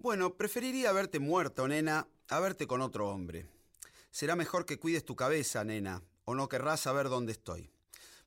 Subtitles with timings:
[0.00, 3.48] Bueno, preferiría verte muerto, nena, a verte con otro hombre.
[4.12, 7.68] Será mejor que cuides tu cabeza, nena, o no querrás saber dónde estoy.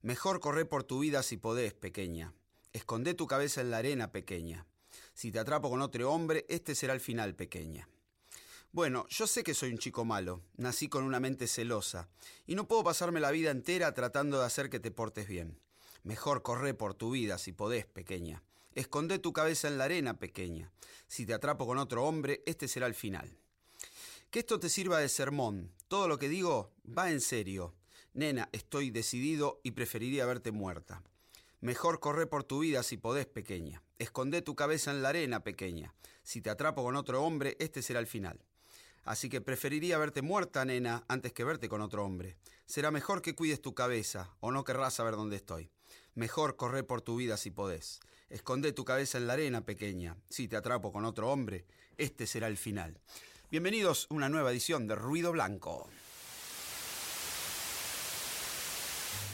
[0.02, 2.34] Mejor corre por tu vida si podés, pequeña.
[2.74, 4.66] Esconde tu cabeza en la arena, pequeña.
[5.14, 7.88] Si te atrapo con otro hombre, este será el final, pequeña.
[8.74, 12.10] Bueno, yo sé que soy un chico malo, nací con una mente celosa,
[12.46, 15.58] y no puedo pasarme la vida entera tratando de hacer que te portes bien.
[16.04, 18.44] Mejor corre por tu vida si podés, pequeña.
[18.74, 20.72] Esconde tu cabeza en la arena, pequeña.
[21.08, 23.38] Si te atrapo con otro hombre, este será el final.
[24.30, 25.72] Que esto te sirva de sermón.
[25.90, 27.74] Todo lo que digo va en serio.
[28.14, 31.04] Nena, estoy decidido y preferiría verte muerta.
[31.60, 33.84] Mejor corre por tu vida si podés, pequeña.
[34.00, 35.94] Esconde tu cabeza en la arena, pequeña.
[36.24, 38.40] Si te atrapo con otro hombre, este será el final.
[39.04, 42.38] Así que preferiría verte muerta, nena, antes que verte con otro hombre.
[42.66, 45.70] Será mejor que cuides tu cabeza, o no querrás saber dónde estoy.
[46.16, 48.00] Mejor corre por tu vida si podés.
[48.32, 50.16] Esconde tu cabeza en la arena, pequeña.
[50.30, 51.66] Si te atrapo con otro hombre,
[51.98, 52.98] este será el final.
[53.50, 55.90] Bienvenidos a una nueva edición de Ruido Blanco.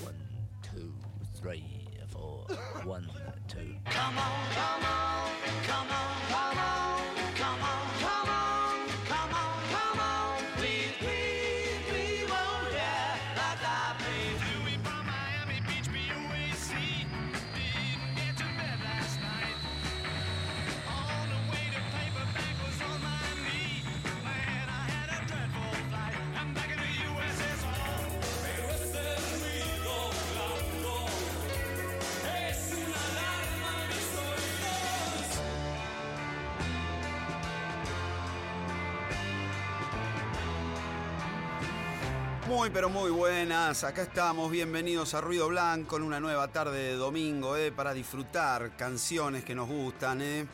[0.04, 0.18] One,
[0.64, 0.92] two,
[1.40, 2.48] three, four.
[2.88, 3.08] One,
[3.48, 3.80] two.
[3.86, 5.32] Come on, come on,
[5.68, 6.07] come on,
[42.68, 46.96] Muy pero muy buenas, acá estamos, bienvenidos a Ruido Blanco en una nueva tarde de
[46.96, 50.22] domingo, eh, para disfrutar canciones que nos gustan.
[50.22, 50.46] Eh.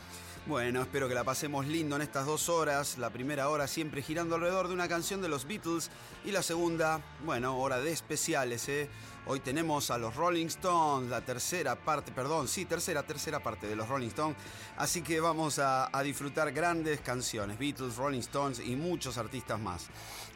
[0.45, 4.35] Bueno, espero que la pasemos lindo en estas dos horas, la primera hora siempre girando
[4.35, 5.89] alrededor de una canción de los Beatles
[6.23, 8.69] y la segunda, bueno, hora de especiales.
[8.69, 8.89] Eh.
[9.25, 13.75] Hoy tenemos a los Rolling Stones, la tercera parte, perdón, sí, tercera, tercera parte de
[13.77, 14.35] los Rolling Stones.
[14.75, 19.87] Así que vamos a, a disfrutar grandes canciones, Beatles, Rolling Stones y muchos artistas más.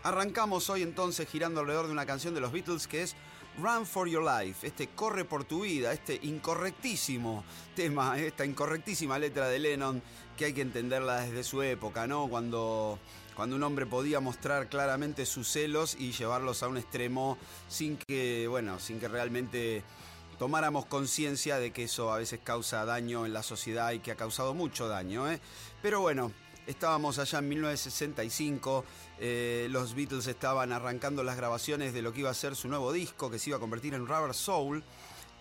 [0.04, 3.18] Arrancamos hoy entonces girando alrededor de una canción de los Beatles que es
[3.58, 7.44] Run for Your Life, este corre por tu vida, este incorrectísimo
[7.76, 10.02] tema, esta incorrectísima letra de Lennon
[10.38, 12.30] que hay que entenderla desde su época, ¿no?
[12.30, 13.00] Cuando
[13.38, 17.38] cuando un hombre podía mostrar claramente sus celos y llevarlos a un extremo
[17.70, 19.84] sin que, bueno, sin que realmente
[20.40, 24.16] tomáramos conciencia de que eso a veces causa daño en la sociedad y que ha
[24.16, 25.30] causado mucho daño.
[25.30, 25.40] ¿eh?
[25.84, 26.32] Pero bueno,
[26.66, 28.84] estábamos allá en 1965,
[29.20, 32.92] eh, los Beatles estaban arrancando las grabaciones de lo que iba a ser su nuevo
[32.92, 34.84] disco, que se iba a convertir en Rubber Soul.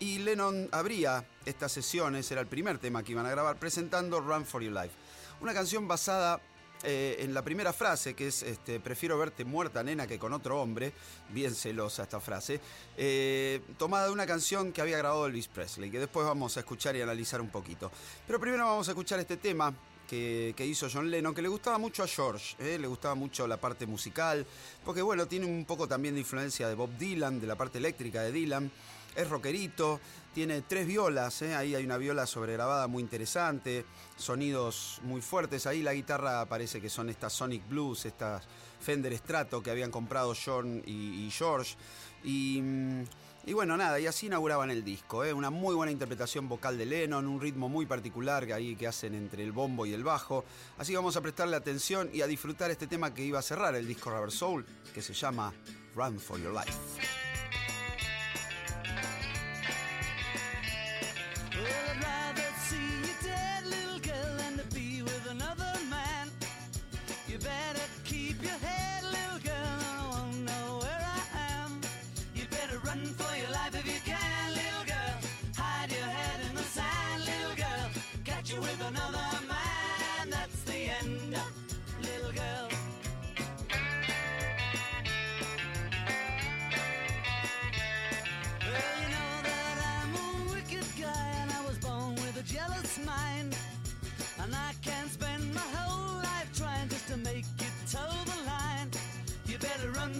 [0.00, 4.44] Y Lennon abría estas sesiones, era el primer tema que iban a grabar, presentando Run
[4.44, 4.94] for Your Life.
[5.40, 6.42] Una canción basada
[6.82, 10.60] eh, en la primera frase, que es este, prefiero verte muerta, nena, que con otro
[10.60, 10.92] hombre,
[11.30, 12.60] bien celosa esta frase,
[12.96, 16.94] eh, tomada de una canción que había grabado Elvis Presley, que después vamos a escuchar
[16.96, 17.90] y analizar un poquito.
[18.26, 19.74] Pero primero vamos a escuchar este tema.
[20.06, 23.56] Que, hizo John Lennon, que le gustaba mucho a George, eh, le gustaba mucho la
[23.56, 24.46] parte musical,
[24.84, 28.22] porque bueno, tiene un poco también de influencia de Bob Dylan, de la parte eléctrica
[28.22, 28.70] de Dylan,
[29.16, 29.98] es rockerito,
[30.36, 31.54] tiene tres violas, ¿eh?
[31.54, 33.86] ahí hay una viola sobregrabada muy interesante,
[34.18, 38.44] sonidos muy fuertes, ahí la guitarra parece que son estas Sonic Blues, estas
[38.78, 41.76] Fender Strato que habían comprado John y, George,
[42.22, 43.04] y, mm,
[43.46, 45.32] y, bueno, nada, y así inauguraban el disco, ¿eh?
[45.32, 49.14] una muy buena interpretación vocal de Lennon, un ritmo muy particular que ahí que hacen
[49.14, 50.44] entre el bombo y el bajo,
[50.76, 53.74] así que vamos a prestarle atención y a disfrutar este tema que iba a cerrar
[53.74, 55.54] el disco Rubber Soul, que se llama
[55.94, 57.25] Run for Your Life.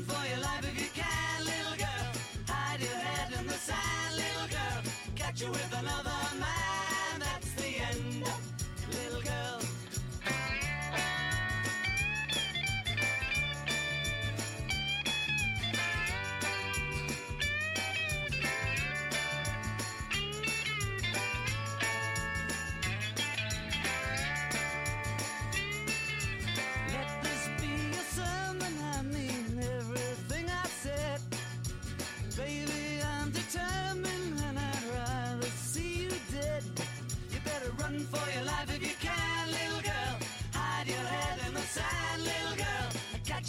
[0.07, 0.46] For your life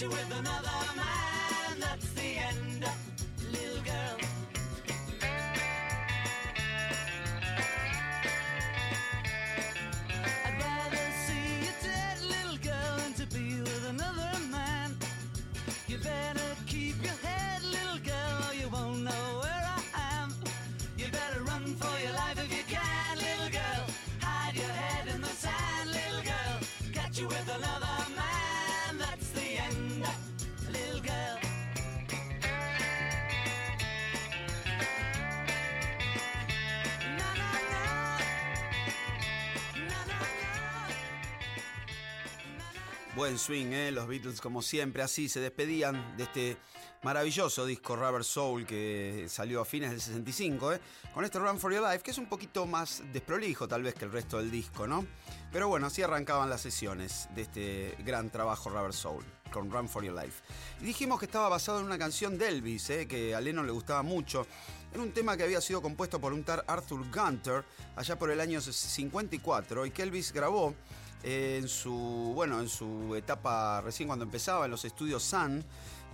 [0.02, 1.17] you with another man.
[43.28, 43.92] Buen swing, ¿eh?
[43.92, 46.58] Los Beatles, como siempre, así se despedían de este
[47.04, 50.80] maravilloso disco Rubber Soul que salió a fines del 65, ¿eh?
[51.14, 54.06] Con este Run for Your Life, que es un poquito más desprolijo, tal vez, que
[54.06, 55.06] el resto del disco, ¿no?
[55.52, 60.06] Pero bueno, así arrancaban las sesiones de este gran trabajo Rubber Soul, con Run for
[60.06, 60.42] Your Life.
[60.80, 63.10] Y dijimos que estaba basado en una canción de Elvis, ¿eh?
[63.10, 64.48] que a Lennon le gustaba mucho.
[64.94, 67.66] Era un tema que había sido compuesto por un tal Arthur Gunter
[67.98, 70.74] allá por el año 54 y que Elvis grabó
[71.24, 75.64] en su bueno en su etapa recién cuando empezaba en los estudios Sun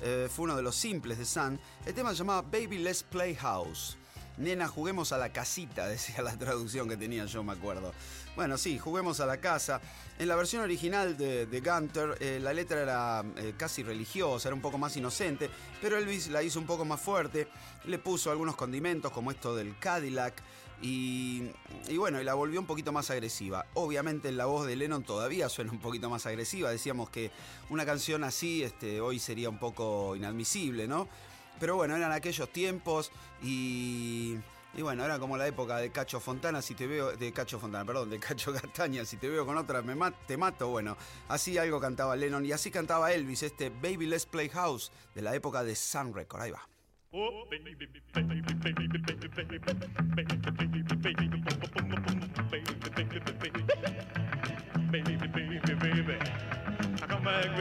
[0.01, 3.35] eh, fue uno de los simples de Sun el tema se llamaba Baby Let's Play
[3.35, 3.97] House
[4.38, 7.94] Nena, juguemos a la casita, decía la traducción que tenía yo, me acuerdo.
[8.35, 9.79] Bueno, sí, juguemos a la casa.
[10.17, 14.55] En la versión original de, de Gunter, eh, la letra era eh, casi religiosa, era
[14.55, 15.50] un poco más inocente,
[15.81, 17.47] pero Elvis la hizo un poco más fuerte,
[17.85, 20.41] le puso algunos condimentos como esto del Cadillac,
[20.85, 21.50] y,
[21.97, 23.65] bueno, y la volvió un poquito más agresiva.
[23.74, 26.69] Obviamente en la voz de Lennon todavía suena un poquito más agresiva.
[26.69, 27.31] Decíamos que
[27.69, 31.07] una canción así este, hoy sería un poco inadmisible, ¿no?
[31.57, 34.38] Pero bueno, eran aquellos tiempos y...
[34.75, 37.86] Y bueno, era como la época de Cacho Fontana, si te veo, de Cacho Fontana,
[37.86, 39.95] perdón, de Cacho Castaña, si te veo con otra me
[40.25, 40.97] te mato, bueno,
[41.27, 45.36] así algo cantaba Lennon y así cantaba Elvis, este Baby Let's Play House de la
[45.36, 46.68] época de Sun Record, ahí va.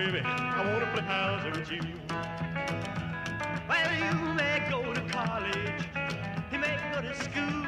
[0.06, 0.20] Baby.
[0.24, 1.80] I wanna play house with you.
[3.68, 5.84] Well, you may go to college,
[6.50, 7.66] you may go to school.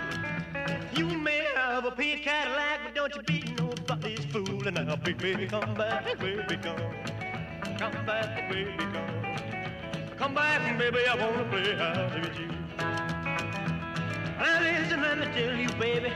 [0.96, 4.66] You may have a pink Cadillac, but don't you be nobody's fool.
[4.66, 6.94] And now, baby, come back, baby, come.
[7.78, 10.16] Come back, baby, come.
[10.16, 12.48] Come back, baby, I wanna play house with you.
[14.38, 16.12] Now listen, let me tell you, baby,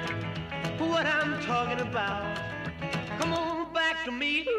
[0.78, 2.47] what I'm talking about.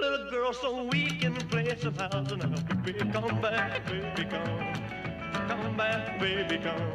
[0.09, 2.73] Little girl, so we can play some house and now.
[2.83, 4.73] Baby, come back, baby, come.
[5.47, 6.91] Come back, baby, come.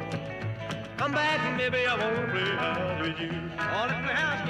[0.97, 3.31] Come back, baby, I wanna play house with you.
[3.57, 4.45] I wanna play house,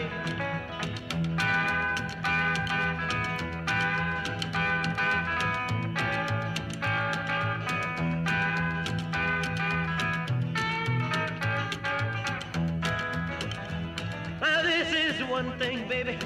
[15.16, 16.18] is one thing, baby,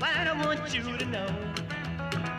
[0.00, 1.55] that I want you to know.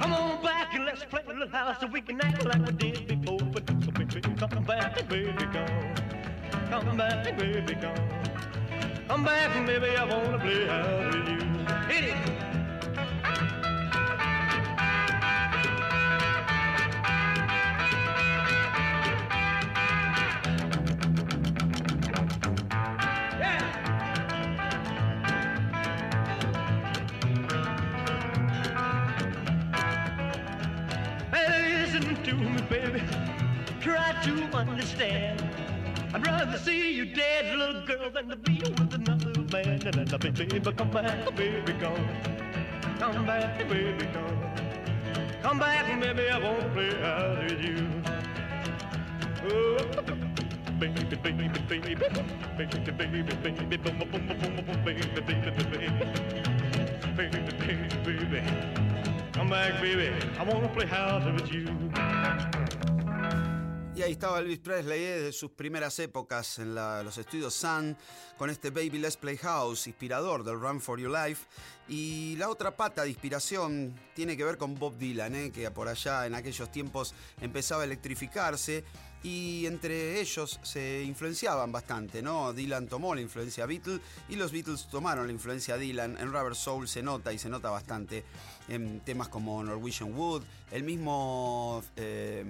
[0.08, 2.72] Come on back and let's play a little house so we can act like we
[2.92, 3.40] did before.
[3.40, 5.96] But so baby, come back, baby, come.
[6.70, 8.10] Come back, baby, come.
[9.10, 11.40] Come back, baby, I wanna play house with you.
[11.94, 12.57] Hit it.
[32.92, 33.04] Baby.
[33.82, 35.44] Try to understand.
[36.14, 39.82] I'd rather see you dead, little girl, than to be with another man.
[39.86, 42.08] And then, baby, come back, baby, come.
[43.00, 44.42] Come back, baby, come.
[45.42, 47.88] Come back, baby, I wanna play house with you.
[49.50, 49.78] Oh,
[50.80, 51.96] baby, baby, baby, baby,
[52.58, 54.18] baby, baby, baby, boom,
[54.86, 55.52] baby, baby, baby,
[57.16, 57.40] baby,
[58.04, 58.42] baby, baby.
[59.34, 60.12] Come back, baby.
[60.40, 62.67] I wanna play house with you.
[63.98, 67.98] Y ahí estaba Elvis Presley eh, de sus primeras épocas en los estudios Sun
[68.38, 71.48] con este Baby Let's Play House, inspirador del Run for Your Life.
[71.88, 75.88] Y la otra pata de inspiración tiene que ver con Bob Dylan, eh, que por
[75.88, 78.84] allá en aquellos tiempos empezaba a electrificarse
[79.28, 82.54] y entre ellos se influenciaban bastante, ¿no?
[82.54, 86.18] Dylan tomó la influencia Beatles y los Beatles tomaron la influencia Dylan.
[86.18, 88.24] En Rubber Soul se nota y se nota bastante
[88.70, 92.46] en temas como Norwegian Wood, el mismo, eh,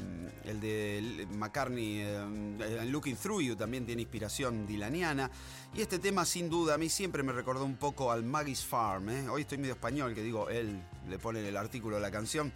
[0.46, 5.32] el de McCartney, eh, Looking Through You también tiene inspiración dilaniana.
[5.76, 9.10] Y este tema sin duda a mí siempre me recordó un poco al Maggie's Farm.
[9.10, 9.30] ¿eh?
[9.30, 12.52] Hoy estoy medio español, que digo, él le pone el artículo de la canción.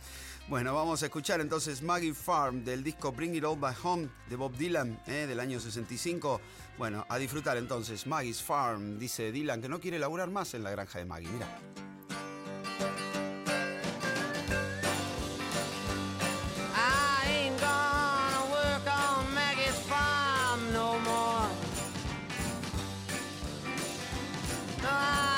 [0.52, 4.36] Bueno, vamos a escuchar entonces Maggie Farm del disco Bring It All Back Home de
[4.36, 5.26] Bob Dylan ¿eh?
[5.26, 6.42] del año 65.
[6.78, 10.72] Bueno, a disfrutar entonces Maggie's Farm, dice Dylan que no quiere laburar más en la
[10.72, 11.30] granja de Maggie.
[11.30, 11.48] Mira.
[17.62, 21.48] Gonna work on Maggie's farm no more.
[24.84, 25.31] No, I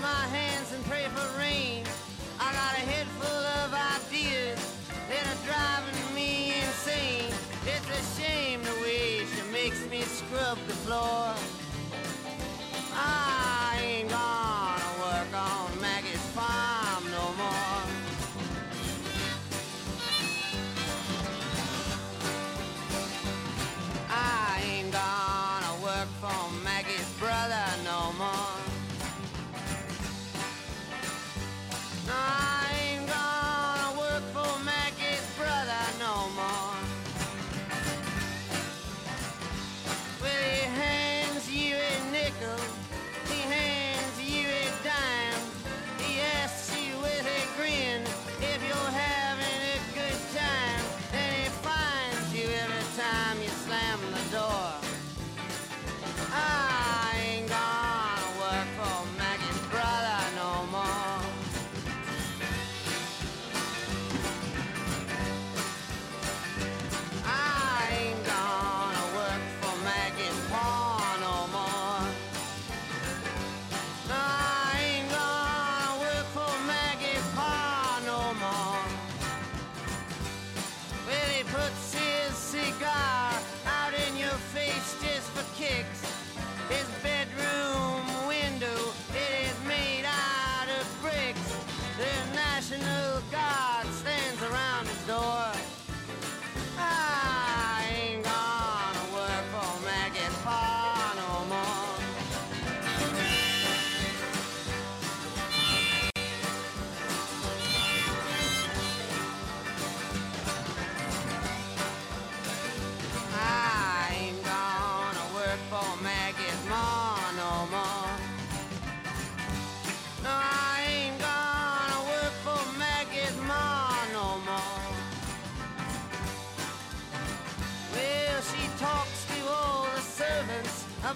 [0.00, 1.84] my hands and pray for rain.
[2.38, 4.58] I got a head full of ideas
[5.08, 7.32] that are driving me insane.
[7.66, 11.34] It's a shame the way she makes me scrub the floor.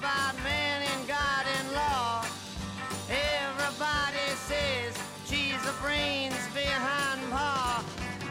[0.03, 2.25] About man and God and law.
[3.09, 7.85] Everybody says she's the brains behind Pa.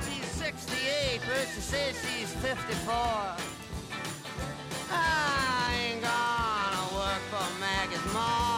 [0.04, 2.94] She's 68, but she says she's 54.
[4.92, 8.51] I ain't gonna work for Maggie's ma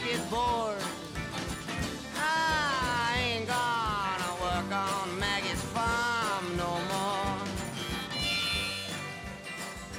[0.00, 0.78] Maggie's farm.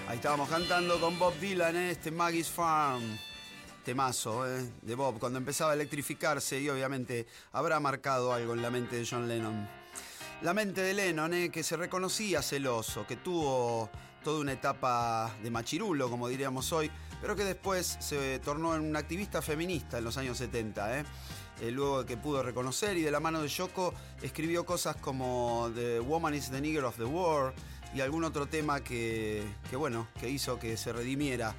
[0.08, 1.92] Ahí estábamos cantando con Bob Dylan, ¿eh?
[1.92, 3.02] este Maggie's Farm.
[3.86, 4.70] Temazo, ¿eh?
[4.82, 9.08] de Bob, cuando empezaba a electrificarse y obviamente habrá marcado algo en la mente de
[9.10, 9.70] John Lennon.
[10.42, 11.50] La mente de Lennon, ¿eh?
[11.50, 13.90] que se reconocía celoso, que tuvo
[14.24, 16.92] toda una etapa de machirulo, como diríamos hoy,
[17.22, 21.00] pero que después se tornó en un activista feminista en los años 70.
[21.00, 21.06] ¿eh?
[21.62, 26.00] Eh, luego que pudo reconocer y de la mano de Yoko escribió cosas como The
[26.00, 27.54] Woman is the Nigger of the War
[27.94, 31.56] y algún otro tema que, que, bueno, que hizo que se redimiera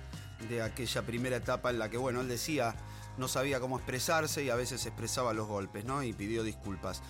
[0.49, 2.75] de aquella primera etapa en la que, bueno, él decía
[3.19, 6.03] no sabía cómo expresarse y a veces expresaba los golpes, ¿no?
[6.03, 7.03] Y pidió disculpas.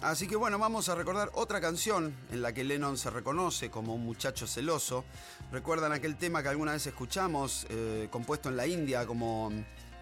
[0.00, 3.96] Así que bueno, vamos a recordar otra canción en la que Lennon se reconoce como
[3.96, 5.04] un muchacho celoso.
[5.50, 9.50] ¿Recuerdan aquel tema que alguna vez escuchamos, eh, compuesto en la India como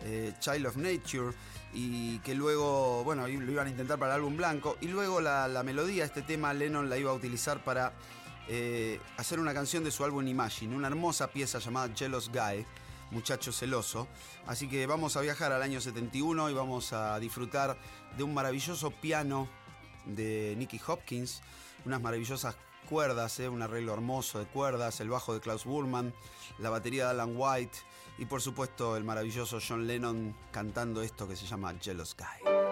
[0.03, 1.35] eh, Child of Nature?
[1.73, 4.77] Y que luego, bueno, lo iban a intentar para el álbum blanco.
[4.83, 7.95] Y luego la, melodía, este tema, Lennon la iba a utilizar para
[8.49, 12.67] eh, hacer una canción de su álbum Imagine, una hermosa pieza llamada Jealous Guy,
[13.13, 14.09] muchacho celoso.
[14.47, 17.79] Así que vamos a viajar al año 71 y vamos a disfrutar
[18.15, 19.49] de un maravilloso piano
[20.07, 21.43] de Nicky Hopkins,
[21.85, 22.57] unas maravillosas
[22.89, 26.15] cuerdas, eh, un arreglo hermoso de cuerdas, el bajo de Klaus Burman,
[26.59, 27.79] la batería de Alan White
[28.19, 32.66] y por supuesto el maravilloso John Lennon cantando esto que se llama Jealous Guy.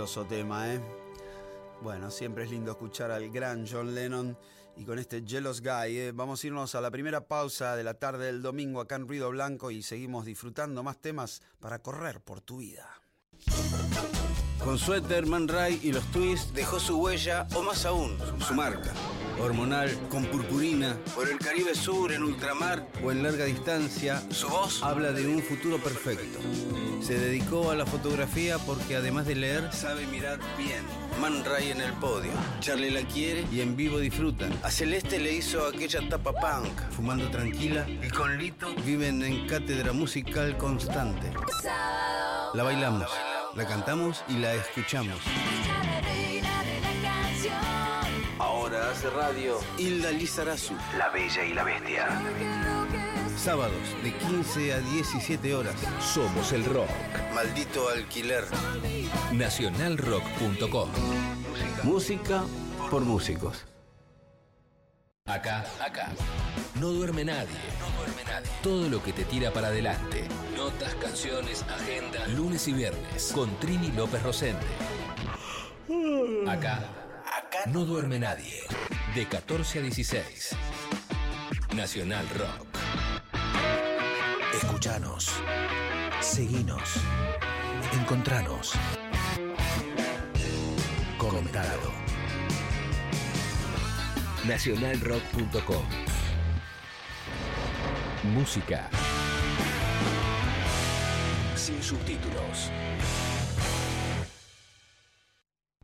[0.00, 0.80] Tema, ¿eh?
[1.82, 4.34] Bueno, siempre es lindo escuchar al gran John Lennon
[4.74, 5.98] y con este Jealous Guy.
[5.98, 6.12] eh.
[6.14, 9.28] Vamos a irnos a la primera pausa de la tarde del domingo acá en Ruido
[9.28, 12.88] Blanco y seguimos disfrutando más temas para correr por tu vida.
[14.64, 18.94] Con Suéter, Man Ray y los Twists dejó su huella, o más aún, su marca.
[19.40, 24.82] Hormonal, con purpurina, por el Caribe Sur, en ultramar o en larga distancia, su voz
[24.82, 26.38] habla de un futuro perfecto.
[27.00, 30.84] Se dedicó a la fotografía porque además de leer, sabe mirar bien.
[31.20, 32.32] Man Ray en el podio.
[32.60, 34.52] Charlie la quiere y en vivo disfrutan.
[34.62, 39.92] A Celeste le hizo aquella tapa punk, fumando tranquila, y con Lito viven en cátedra
[39.92, 41.32] musical constante.
[42.52, 43.10] La bailamos,
[43.54, 45.18] la cantamos y la escuchamos.
[49.00, 50.74] Hace radio Hilda Lizarazu.
[50.98, 52.06] La Bella y la Bestia.
[53.34, 55.74] Sábados de 15 a 17 horas.
[56.00, 56.90] Somos el rock.
[57.34, 58.44] Maldito alquiler.
[59.32, 60.90] Nacionalrock.com.
[61.82, 62.44] Música
[62.90, 63.64] por músicos.
[65.24, 66.08] Acá, acá.
[66.78, 67.56] No duerme nadie.
[67.78, 68.50] No duerme nadie.
[68.62, 70.24] Todo lo que te tira para adelante.
[70.54, 72.26] Notas, canciones, agenda.
[72.28, 73.32] Lunes y viernes.
[73.34, 74.66] Con Trini López Rosente.
[76.46, 77.00] Acá.
[77.30, 78.64] Acá no duerme nadie.
[79.14, 80.56] De 14 a 16.
[81.74, 82.66] Nacional Rock.
[84.54, 85.30] Escuchanos.
[86.20, 86.96] Seguinos.
[87.92, 88.72] Encontranos.
[91.18, 91.92] Comentado.
[94.44, 95.84] Nacionalrock.com.
[98.34, 98.88] Música.
[101.54, 102.70] Sin subtítulos.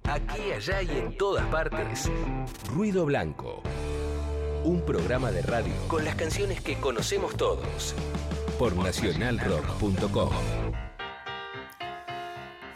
[0.09, 2.09] Aquí, allá y en todas partes.
[2.73, 3.63] Ruido Blanco.
[4.63, 7.93] Un programa de radio con las canciones que conocemos todos.
[8.57, 10.31] Por nacionalrock.com.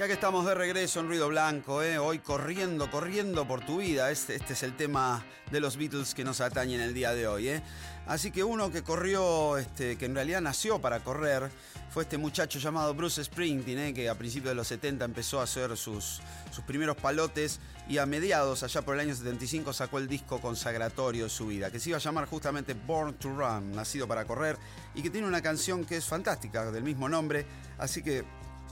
[0.01, 1.99] Ya que estamos de regreso en Ruido Blanco, ¿eh?
[1.99, 4.11] hoy corriendo, corriendo por tu vida.
[4.11, 7.29] Este, este es el tema de los Beatles que nos atañe en el día de
[7.29, 7.49] hoy.
[7.49, 7.63] ¿eh?
[8.07, 11.51] Así que uno que corrió, este, que en realidad nació para correr,
[11.91, 13.95] fue este muchacho llamado Bruce Springsteen, ¿eh?
[13.95, 18.07] que a principios de los 70 empezó a hacer sus, sus primeros palotes y a
[18.07, 21.91] mediados, allá por el año 75, sacó el disco consagratorio de su vida, que se
[21.91, 24.57] iba a llamar justamente Born to Run, nacido para correr,
[24.95, 27.45] y que tiene una canción que es fantástica, del mismo nombre.
[27.79, 28.25] Así que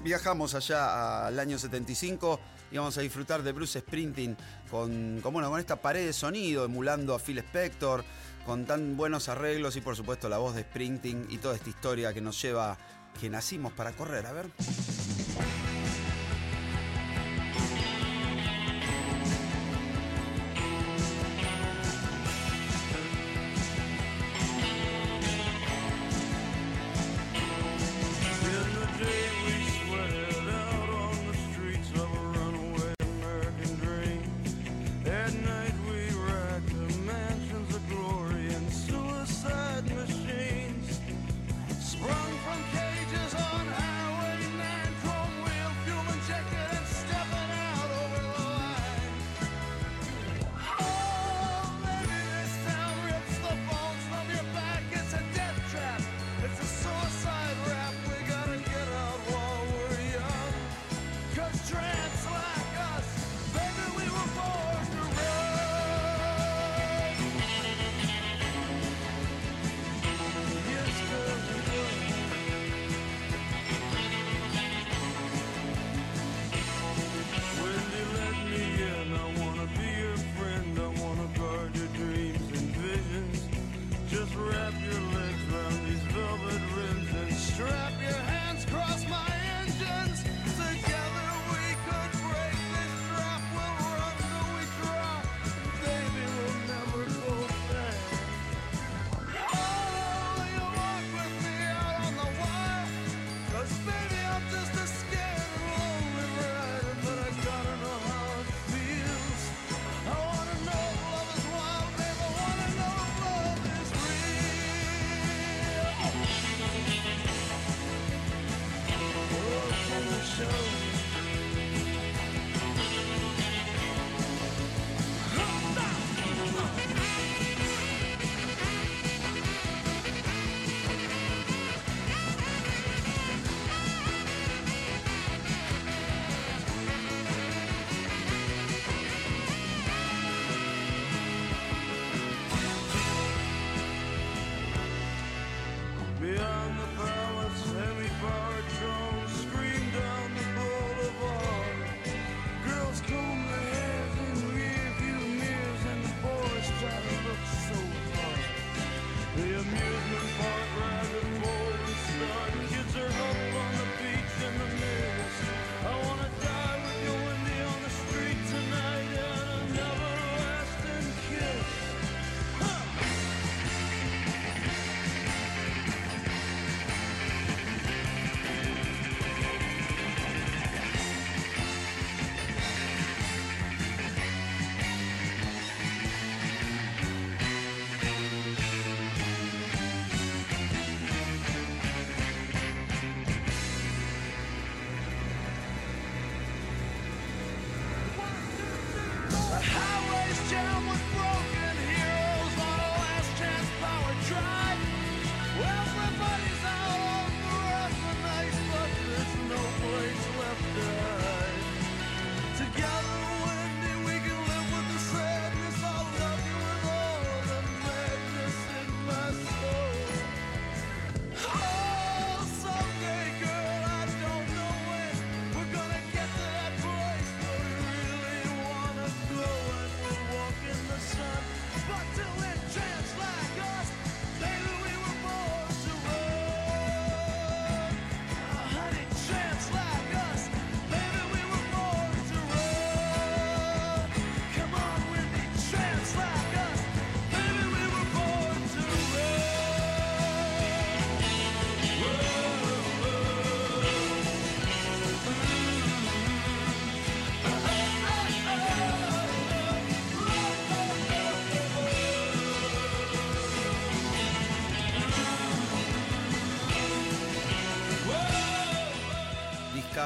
[0.02, 2.38] Viajamos allá al año 75
[2.70, 4.36] y vamos a disfrutar de Bruce Springsteen
[4.70, 8.04] con, con, con esta pared de sonido, emulando a Phil Spector,
[8.46, 12.14] con tan buenos arreglos y por supuesto la voz de Springsteen y toda esta historia
[12.14, 12.78] que nos lleva,
[13.20, 14.26] que nacimos para correr.
[14.26, 14.46] A ver.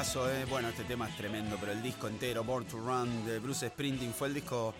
[0.03, 0.43] Discazo, ¿eh?
[0.49, 4.13] Bueno, este tema es tremendo, pero el disco entero, Born to Run, de Bruce Springsteen,
[4.13, 4.73] fue el disco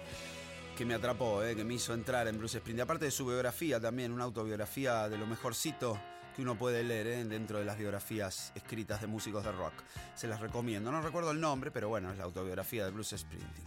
[0.75, 1.55] que me atrapó, ¿eh?
[1.55, 2.83] que me hizo entrar en Bruce Springsteen.
[2.83, 5.97] Aparte de su biografía también, una autobiografía de lo mejorcito
[6.35, 7.23] que uno puede leer ¿eh?
[7.23, 9.73] dentro de las biografías escritas de músicos de rock.
[10.13, 10.91] Se las recomiendo.
[10.91, 13.65] No recuerdo el nombre, pero bueno, es la autobiografía de Bruce Springsteen.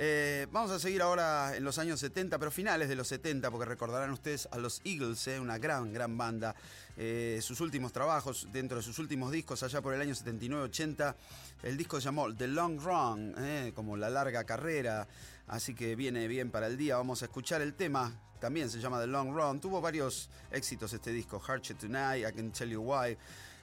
[0.00, 3.64] Eh, vamos a seguir ahora en los años 70, pero finales de los 70, porque
[3.64, 6.54] recordarán ustedes a los Eagles, eh, una gran, gran banda.
[6.96, 11.16] Eh, sus últimos trabajos, dentro de sus últimos discos, allá por el año 79-80,
[11.64, 13.34] el disco se llamó The Long Run,
[13.74, 15.08] como la larga carrera,
[15.48, 16.96] así que viene bien para el día.
[16.96, 19.60] Vamos a escuchar el tema, también se llama The Long Run.
[19.60, 23.18] Tuvo varios éxitos este disco, Hard Shit Tonight, I Can Tell You Why.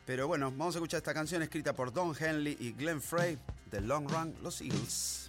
[0.05, 3.39] Pero bueno, vamos a escuchar esta canción escrita por Don Henley y Glenn Frey,
[3.71, 5.27] The Long Run, los Eagles.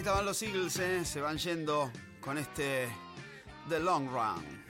[0.00, 1.04] Ahí estaban los Eagles, ¿eh?
[1.04, 2.88] se van yendo con este
[3.68, 4.64] The Long Run.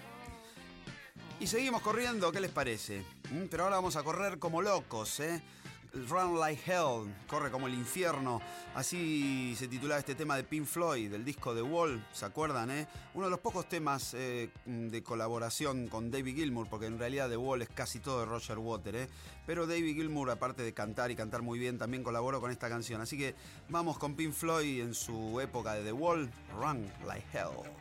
[1.38, 3.05] Y seguimos corriendo, ¿qué les parece?
[3.31, 3.45] ¿Mm?
[3.49, 5.40] Pero ahora vamos a correr como locos, ¿eh?
[5.92, 8.40] Run Like Hell, corre como el infierno.
[8.74, 12.70] Así se titulaba este tema de Pink Floyd, del disco The Wall, ¿se acuerdan?
[12.70, 12.87] Eh?
[13.14, 17.37] Uno de los pocos temas eh, de colaboración con David Gilmour, porque en realidad The
[17.37, 19.09] Wall es casi todo de Roger Water, ¿eh?
[19.46, 23.00] Pero David Gilmour, aparte de cantar y cantar muy bien, también colaboró con esta canción.
[23.00, 23.35] Así que
[23.68, 27.80] vamos con Pink Floyd en su época de The Wall, Run Like Hell.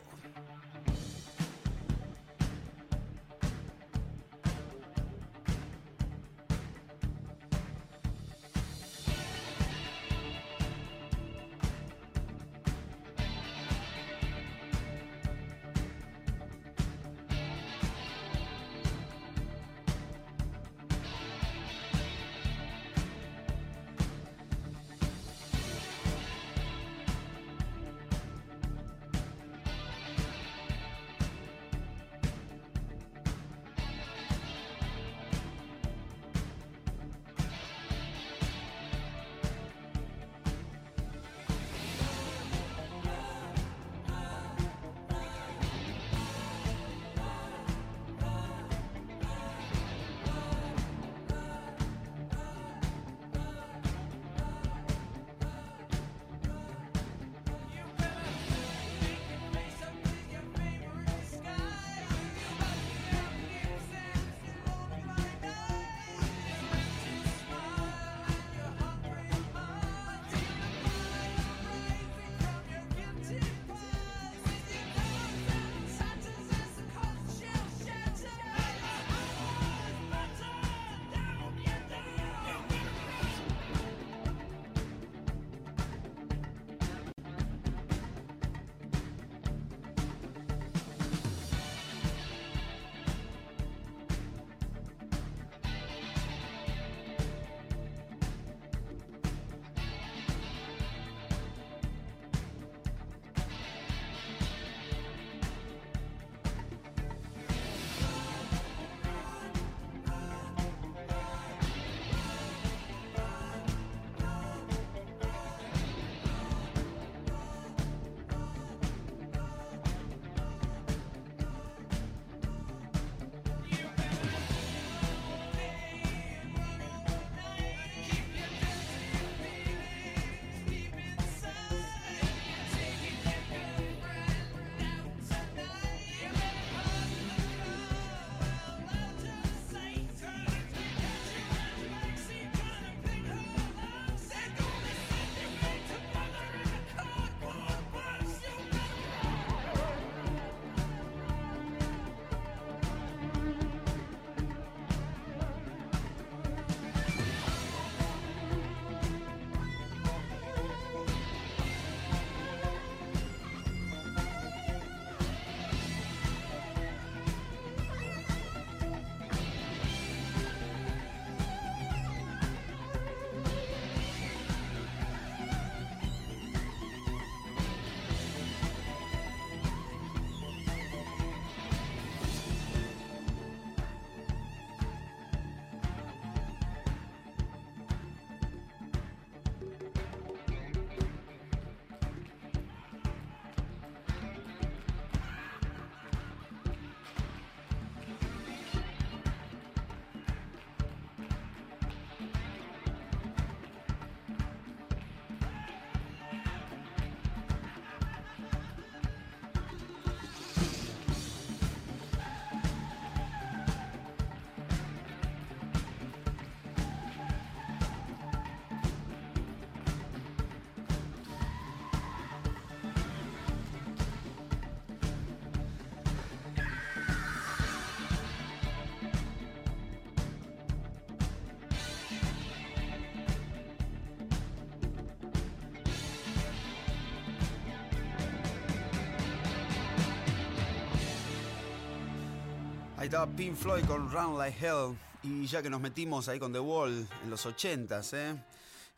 [243.00, 244.94] Ahí estaba Pink Floyd con Run Like Hell.
[245.22, 248.36] Y ya que nos metimos ahí con The Wall en los 80s, ¿eh?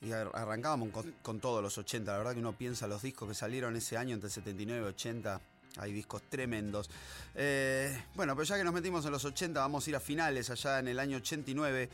[0.00, 2.10] Y ar- arrancábamos con, con todos los 80.
[2.10, 5.40] La verdad que uno piensa los discos que salieron ese año entre 79 y 80.
[5.78, 6.90] Hay discos tremendos.
[7.36, 10.50] Eh, bueno, pero ya que nos metimos en los 80, vamos a ir a finales,
[10.50, 11.88] allá en el año 89,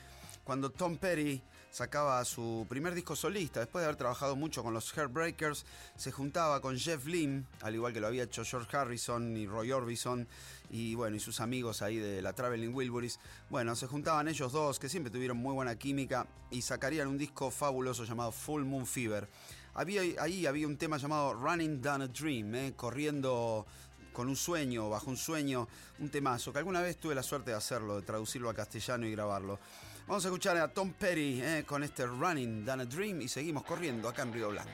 [0.45, 3.61] cuando Tom Petty sacaba su primer disco solista.
[3.61, 5.65] Después de haber trabajado mucho con los Heartbreakers,
[5.97, 9.73] se juntaba con Jeff Lynne, al igual que lo había hecho George Harrison y Roy
[9.73, 10.27] Orbison,
[10.71, 13.19] y bueno, y sus amigos ahí de la Traveling Wilburys.
[13.51, 17.51] Bueno, se juntaban ellos dos, que siempre tuvieron muy buena química, y sacarían un disco
[17.51, 19.29] fabuloso llamado Full Moon Fever.
[19.75, 22.73] Había, ahí había un tema llamado Running Down a Dream, ¿eh?
[22.75, 23.65] corriendo
[24.13, 25.69] con un sueño, bajo un sueño,
[26.01, 29.13] un temazo, que alguna vez tuve la suerte de hacerlo, de traducirlo a castellano y
[29.13, 29.61] grabarlo.
[30.09, 31.65] Vamos a escuchar a Tom Petty ¿eh?
[31.67, 34.71] con este Running Down a Dream y seguimos corriendo acá en Río Blanco.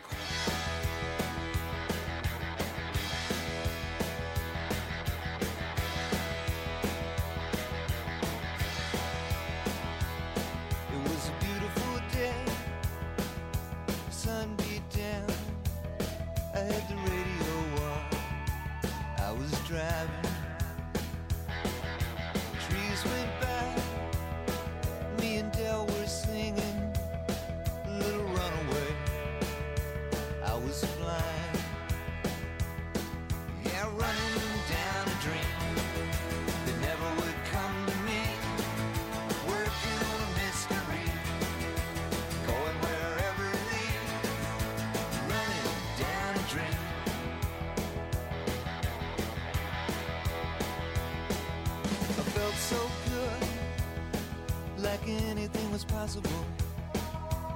[55.44, 56.30] Anything was possible.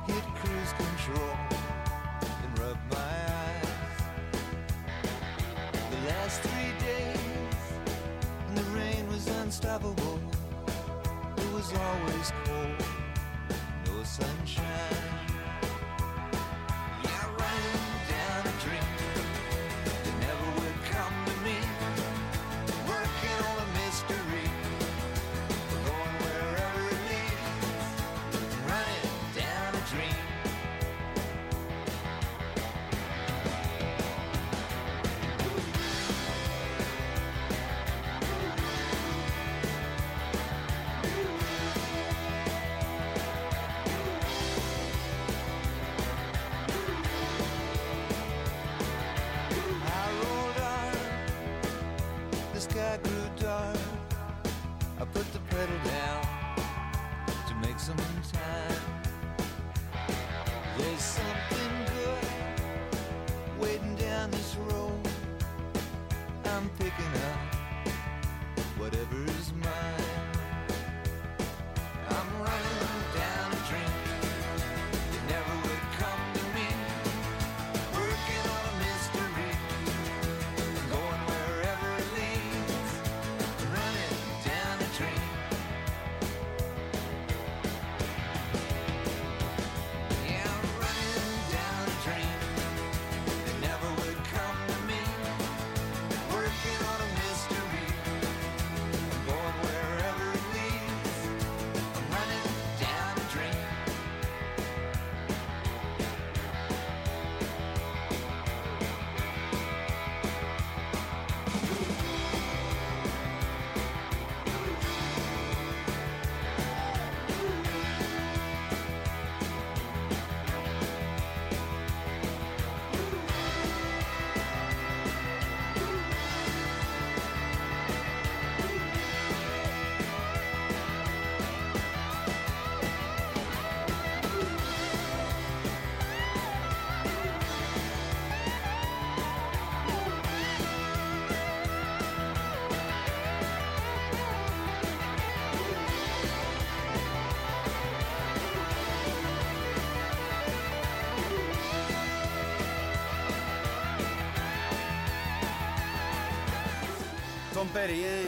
[0.07, 1.37] Hit cruise control
[2.21, 3.67] and rub my eyes.
[5.91, 7.17] The last three days,
[8.47, 10.21] and the rain was unstoppable.
[11.39, 12.85] It was always cold,
[13.87, 14.88] no sunshine.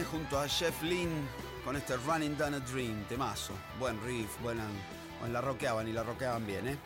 [0.09, 1.27] Junto a Jeff Lynne
[1.65, 3.51] con este Running Down a Dream, temazo.
[3.77, 4.63] Buen riff, buena.
[5.19, 6.77] Bueno, la rockeaban y la rockeaban bien, ¿eh?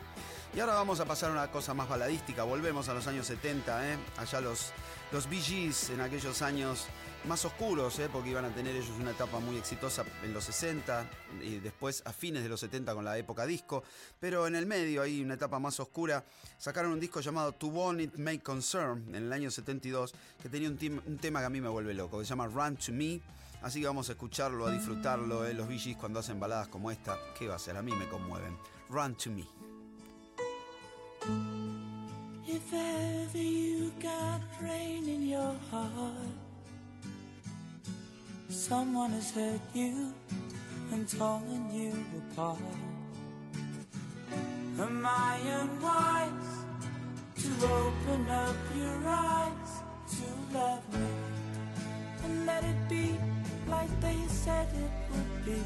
[0.52, 2.42] Y ahora vamos a pasar a una cosa más baladística.
[2.42, 3.96] Volvemos a los años 70, ¿eh?
[4.16, 4.72] Allá los,
[5.12, 6.88] los Bee Gees en aquellos años
[7.28, 8.08] más oscuros, ¿eh?
[8.12, 11.04] porque iban a tener ellos una etapa muy exitosa en los 60
[11.46, 13.82] y después a fines de los 70 con la época disco.
[14.20, 16.24] Pero en el medio, hay una etapa más oscura,
[16.58, 20.68] sacaron un disco llamado To Want It May Concern en el año 72, que tenía
[20.68, 23.20] un, tema que a mí me vuelve loco, que se llama Run to Me.
[23.62, 25.46] Así que vamos a escucharlo, a disfrutarlo.
[25.46, 27.76] eh, Los Gees cuando hacen baladas como esta, ¿qué va a ser?
[27.76, 28.56] A mí me conmueven.
[28.90, 29.46] Run to me.
[32.46, 36.14] If ever you got rain in your heart,
[38.48, 40.14] someone has hurt you
[40.92, 42.58] and torn you apart.
[44.78, 46.52] Am I unwise
[47.42, 49.72] to open up your eyes
[50.10, 51.08] to love me
[52.24, 53.18] and let it be
[53.68, 55.62] like they said it would be?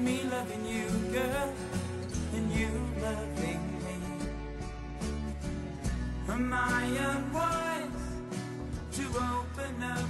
[0.00, 1.52] Me loving you, girl,
[2.34, 2.70] and you
[3.02, 3.96] loving me.
[6.28, 8.08] Am I unwise
[8.92, 10.08] to open up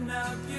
[0.00, 0.26] Now.
[0.26, 0.53] out.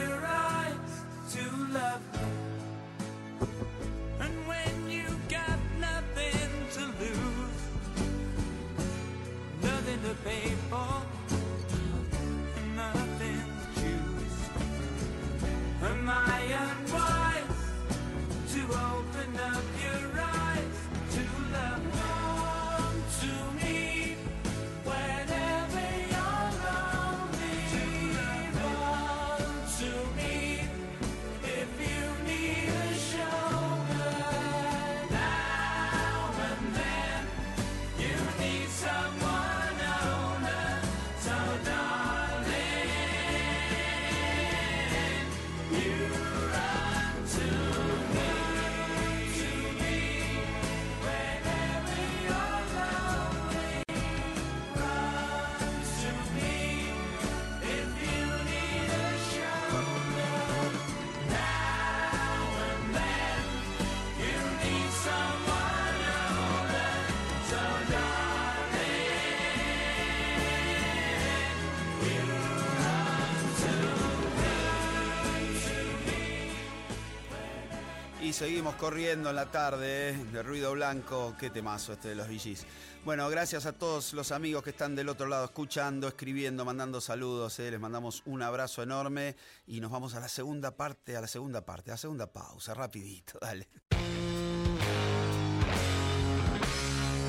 [78.36, 81.34] Seguimos corriendo en la tarde eh, de ruido blanco.
[81.40, 82.66] Qué temazo este de los VGs.
[83.06, 87.58] Bueno, gracias a todos los amigos que están del otro lado escuchando, escribiendo, mandando saludos.
[87.60, 87.72] eh.
[87.72, 91.64] Les mandamos un abrazo enorme y nos vamos a la segunda parte, a la segunda
[91.64, 93.70] parte, a la segunda pausa, rapidito, dale.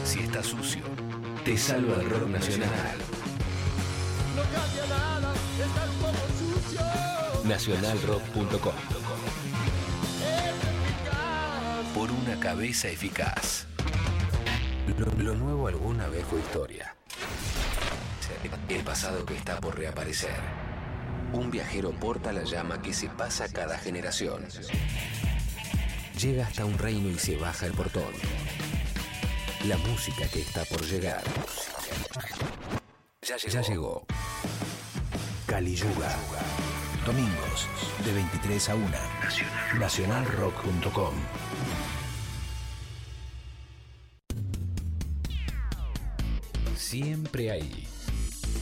[0.04, 0.82] Si está sucio,
[1.44, 2.98] te salva el rock nacional.
[4.34, 6.80] No cambia nada, está un poco sucio.
[7.44, 9.05] Nacionalrock.com.
[11.96, 13.64] Por una cabeza eficaz.
[14.98, 16.94] Lo, lo nuevo alguna vez fue historia.
[18.68, 20.36] El pasado que está por reaparecer.
[21.32, 24.44] Un viajero porta la llama que se pasa cada generación.
[26.20, 28.12] Llega hasta un reino y se baja el portón.
[29.64, 31.22] La música que está por llegar.
[33.22, 33.52] Ya llegó.
[33.54, 34.06] Ya llegó.
[35.46, 36.14] Caliyuga.
[37.06, 37.66] Domingos,
[38.04, 38.84] de 23 a 1.
[39.78, 41.14] Nacionalrock.com.
[46.88, 47.84] Siempre ahí.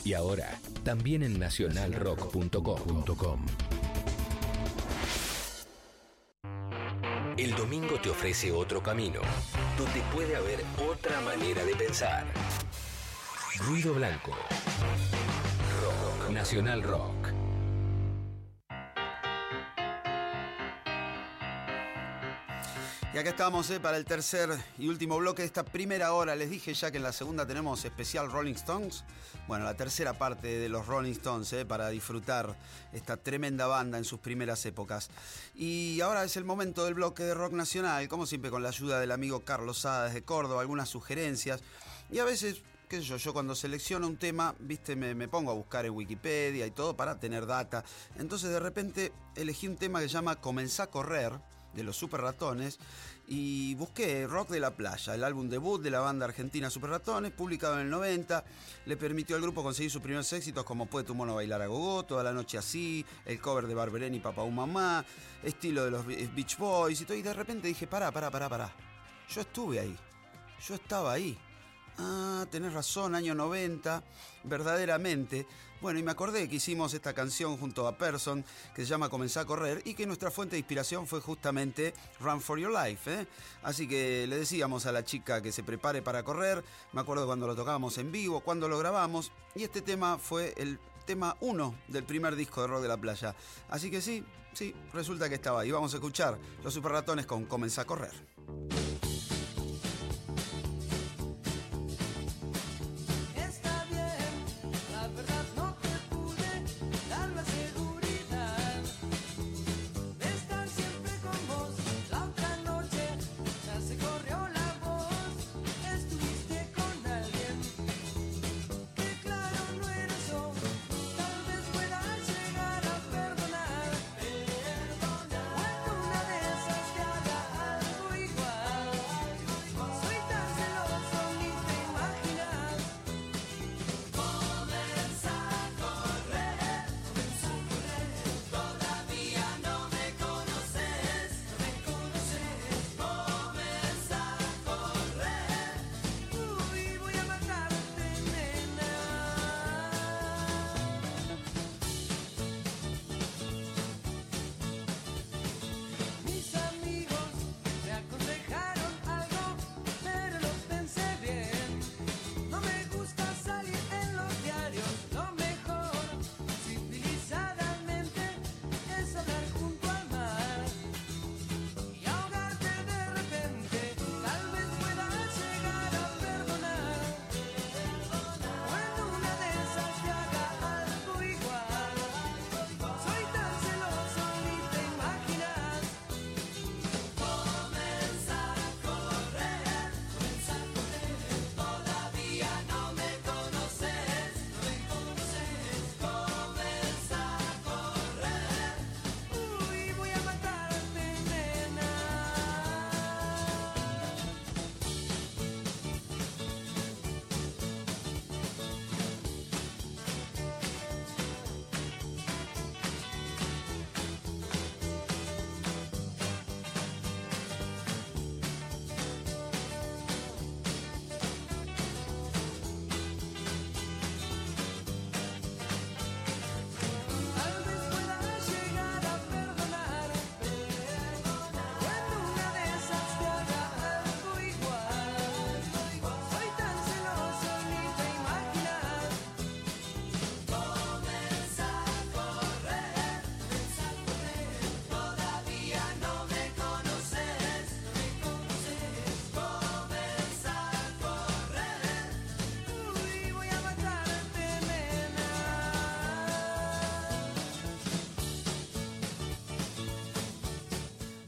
[0.03, 3.47] Y ahora, también en nacionalrock.com.
[7.37, 9.21] El domingo te ofrece otro camino,
[9.77, 12.25] donde puede haber otra manera de pensar.
[13.59, 14.31] Ruido Blanco.
[15.83, 16.31] Rock.
[16.31, 17.24] Nacional Rock.
[23.15, 26.35] Y acá estamos eh, para el tercer y último bloque de esta primera hora.
[26.35, 29.05] Les dije ya que en la segunda tenemos especial Rolling Stones.
[29.47, 32.57] Bueno, la tercera parte de los Rolling Stones eh, para disfrutar
[32.93, 35.11] esta tremenda banda en sus primeras épocas.
[35.55, 38.99] Y ahora es el momento del bloque de rock nacional, como siempre con la ayuda
[38.99, 41.61] del amigo Carlos Sada desde Córdoba, algunas sugerencias.
[42.11, 45.53] Y a veces qué sé yo, yo cuando selecciono un tema, viste, me, me pongo
[45.53, 47.85] a buscar en Wikipedia y todo para tener data.
[48.19, 51.33] Entonces de repente elegí un tema que se llama Comenzá a correr,
[51.75, 52.79] de los Super Ratones
[53.27, 57.33] y busqué Rock de la Playa, el álbum debut de la banda argentina Super Ratones,
[57.33, 58.45] publicado en el 90.
[58.87, 62.05] Le permitió al grupo conseguir sus primeros éxitos como Puede tu mono bailar a gogo,
[62.05, 65.05] Toda la noche así, el cover de Barberén y Papá un Mamá,
[65.43, 67.17] estilo de los Beach Boys y todo.
[67.17, 68.73] Y de repente dije, pará, pará, pará, pará.
[69.29, 69.97] Yo estuve ahí.
[70.67, 71.39] Yo estaba ahí.
[71.99, 74.03] Ah, tenés razón, año 90,
[74.45, 75.47] verdaderamente.
[75.85, 78.43] Bueno, y me acordé que hicimos esta canción junto a Person,
[78.75, 82.41] que se llama Comenzá a correr, y que nuestra fuente de inspiración fue justamente Run
[82.41, 83.13] for Your Life.
[83.13, 83.27] ¿eh?
[83.63, 86.65] Así que le decíamos a la chica que se prepare para correr,
[86.95, 90.79] me acuerdo cuando lo tocábamos en vivo, cuando lo grabamos, y este tema fue el
[91.05, 93.35] tema 1 del primer disco de Rock de la Playa.
[93.69, 94.25] Así que sí,
[94.55, 95.71] sí, resulta que estaba ahí.
[95.71, 98.94] Vamos a escuchar los Super Ratones con Comenzá a correr.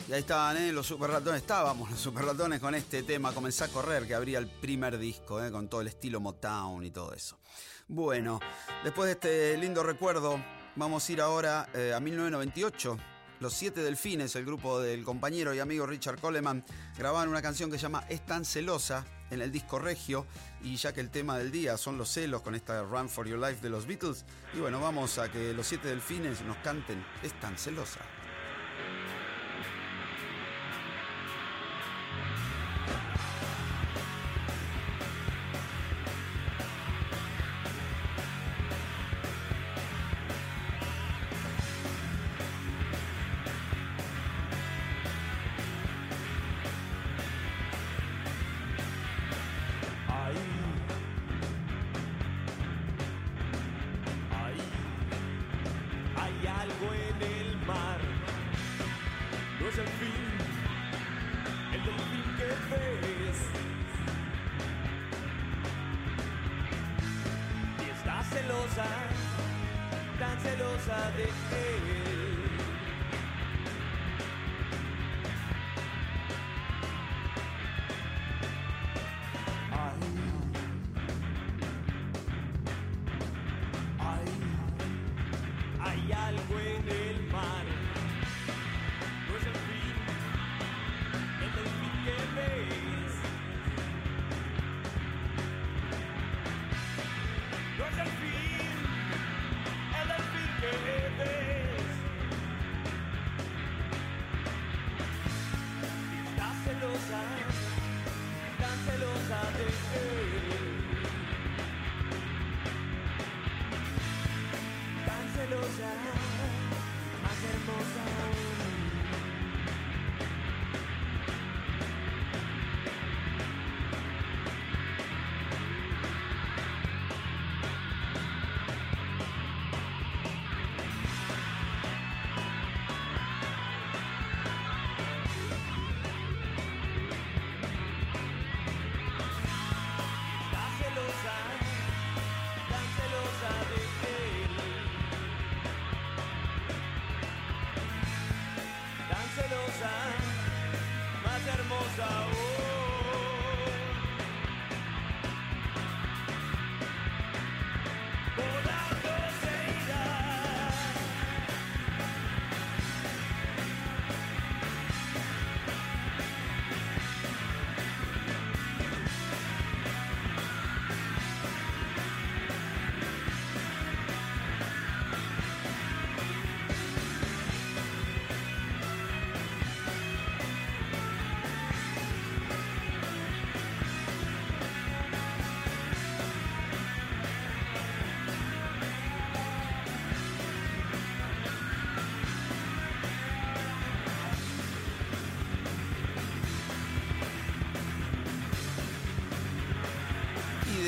[0.09, 0.73] Y ahí estaban, ¿eh?
[0.73, 1.41] Los super ratones.
[1.41, 3.33] Estábamos los super ratones con este tema.
[3.33, 5.51] Comenzá a correr, que abría el primer disco, ¿eh?
[5.51, 7.41] Con todo el estilo Motown y todo eso.
[7.89, 8.39] Bueno,
[8.85, 10.41] después de este lindo recuerdo,
[10.77, 12.97] vamos a ir ahora eh, a 1998.
[13.41, 16.65] Los Siete Delfines, el grupo del compañero y amigo Richard Coleman,
[16.97, 20.25] grababan una canción que se llama Es tan celosa en el disco Regio.
[20.63, 23.41] Y ya que el tema del día son los celos con esta Run for Your
[23.41, 24.25] Life de los Beatles.
[24.55, 28.01] Y bueno, vamos a que los Siete Delfines nos canten Es tan celosa.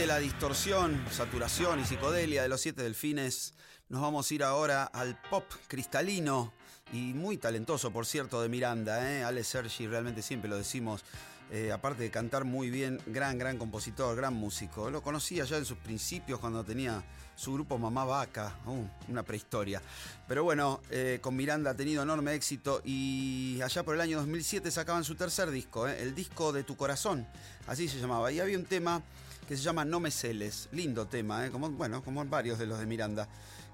[0.08, 3.52] La distorsión, saturación y psicodelia de los siete delfines,
[3.90, 6.50] nos vamos a ir ahora al pop cristalino
[6.94, 9.12] y muy talentoso, por cierto, de Miranda.
[9.12, 9.22] ¿eh?
[9.22, 11.04] Ale Sergi, realmente siempre lo decimos.
[11.50, 14.90] eh, aparte de cantar muy bien, gran, gran compositor, gran músico.
[14.90, 17.04] Lo conocía ya en sus principios cuando tenía
[17.36, 19.82] su grupo Mamá Vaca, uh, una prehistoria.
[20.26, 24.70] Pero bueno, eh, con Miranda ha tenido enorme éxito y allá por el año 2007
[24.70, 26.00] sacaban su tercer disco, ¿eh?
[26.00, 27.26] el disco de tu corazón,
[27.66, 28.32] así se llamaba.
[28.32, 29.02] Y había un tema
[29.48, 31.50] que se llama No me celes, lindo tema, ¿eh?
[31.50, 33.26] como, bueno, como varios de los de Miranda.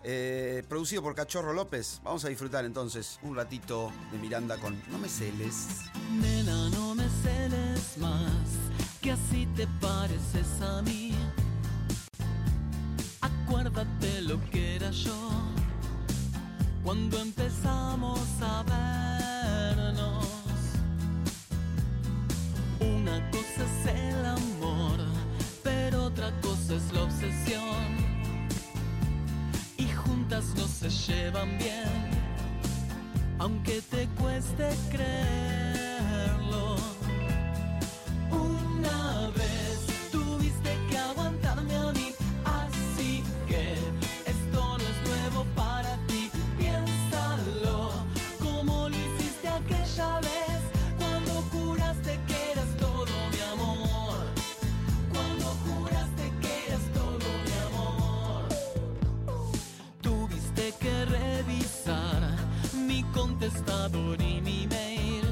[0.05, 2.01] Eh, producido por Cachorro López.
[2.05, 5.81] Vamos a disfrutar entonces un ratito de Miranda con No me celes.
[6.13, 8.21] Nena, no me celes más,
[9.01, 11.13] que así te pareces a mí.
[13.21, 15.31] Acuérdate lo que era yo
[16.85, 20.25] cuando empezamos a vernos.
[22.79, 24.99] Una cosa es el amor,
[26.15, 27.97] otra cosa es la obsesión.
[29.77, 32.15] Y juntas no se llevan bien
[33.41, 36.77] aunque te cueste creerlo.
[38.31, 39.54] Una vez
[63.35, 65.25] contestador y mi mail.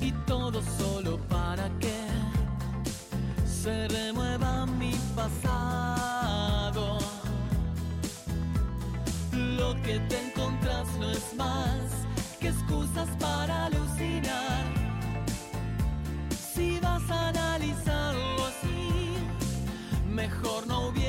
[0.00, 2.06] Y todo solo para que
[3.46, 6.98] se remueva mi pasado.
[9.32, 11.82] Lo que te encontrás no es más
[12.40, 14.64] que excusas para alucinar.
[16.54, 19.16] Si vas a analizarlo así,
[20.08, 21.01] mejor no hubieras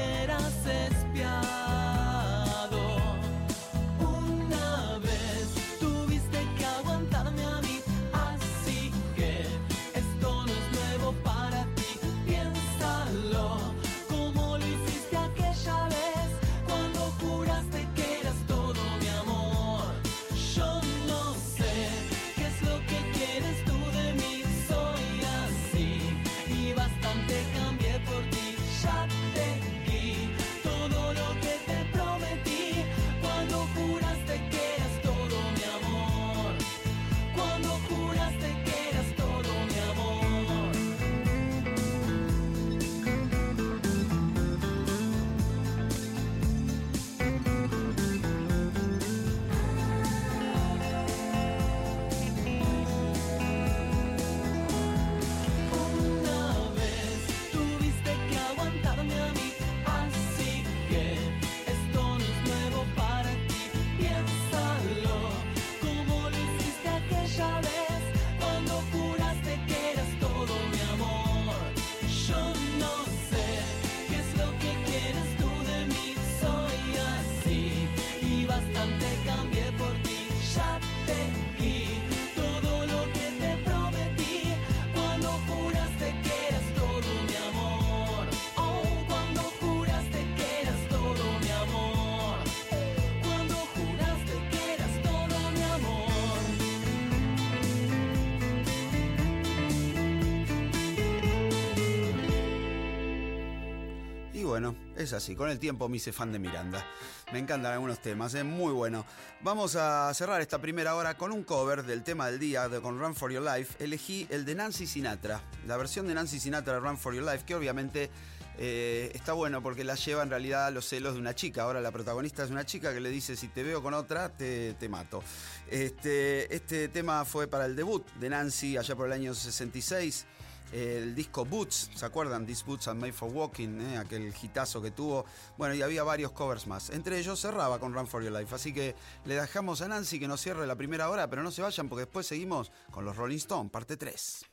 [105.04, 105.36] es así.
[105.36, 106.86] Con el tiempo me hice fan de Miranda.
[107.32, 109.06] Me encantan algunos temas, es muy bueno.
[109.42, 113.00] Vamos a cerrar esta primera hora con un cover del tema del día de con
[113.00, 113.84] Run for Your Life.
[113.84, 117.44] Elegí el de Nancy Sinatra, la versión de Nancy Sinatra de Run for Your Life,
[117.46, 118.10] que obviamente
[118.58, 121.64] eh, está bueno porque la lleva en realidad a los celos de una chica.
[121.64, 124.74] Ahora la protagonista es una chica que le dice: Si te veo con otra, te,
[124.76, 125.24] te mato.
[125.70, 130.26] Este, este tema fue para el debut de Nancy allá por el año 66
[130.74, 132.48] el disco Boots, ¿se acuerdan?
[132.48, 133.98] These Boots are made for walking, ¿eh?
[133.98, 135.26] aquel hitazo que tuvo.
[135.58, 136.90] Bueno, y había varios covers más.
[136.90, 138.54] Entre ellos cerraba con Run for Your Life.
[138.56, 138.96] Así que
[139.26, 142.06] le dejamos a Nancy que nos cierre la primera hora, pero no se vayan porque
[142.06, 144.46] después seguimos con los Rolling Stones, parte 3.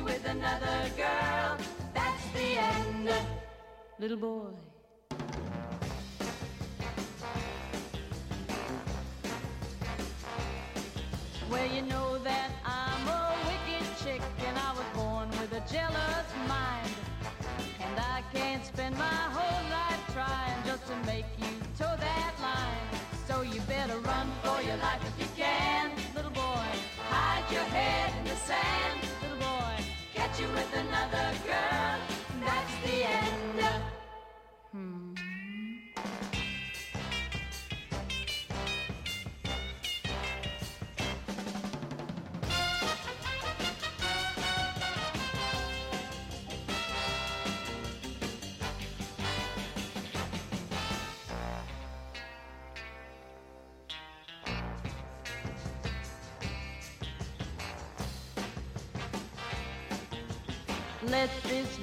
[0.00, 1.56] you with another girl.
[1.94, 3.10] That's the end,
[3.98, 4.50] little boy.
[11.50, 12.50] Well, you know that
[30.40, 31.89] you with another girl,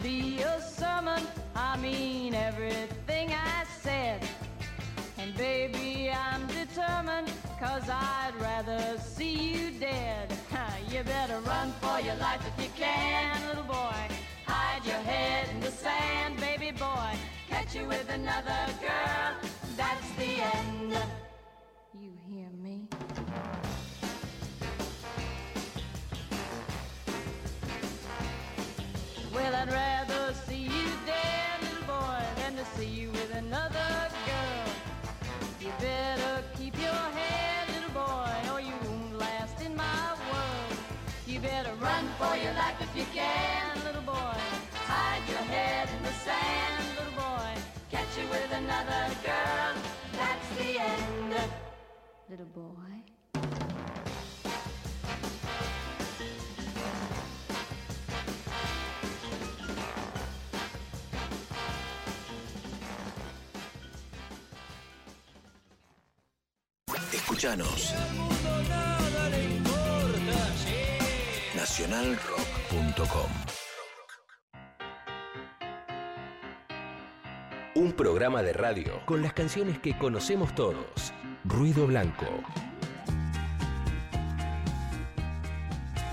[0.08, 1.22] be a sermon.
[1.53, 4.26] I mean everything I said.
[5.18, 7.30] And baby, I'm determined,
[7.60, 10.32] cause I'd rather see you dead.
[10.89, 14.01] you better run for your life if you can, little boy.
[14.45, 17.12] Hide your head in the sand, baby boy.
[17.49, 19.30] Catch you with another girl,
[19.76, 20.93] that's the end.
[22.01, 22.88] You hear me?
[48.42, 49.74] With another girl.
[50.14, 51.36] That's the end,
[52.30, 52.74] little boy.
[67.12, 67.94] Escuchanos.
[71.56, 73.66] Nacionalrock.com
[77.78, 81.13] Un programa de radio con las canciones que conocemos todos.
[81.43, 82.25] Ruido Blanco.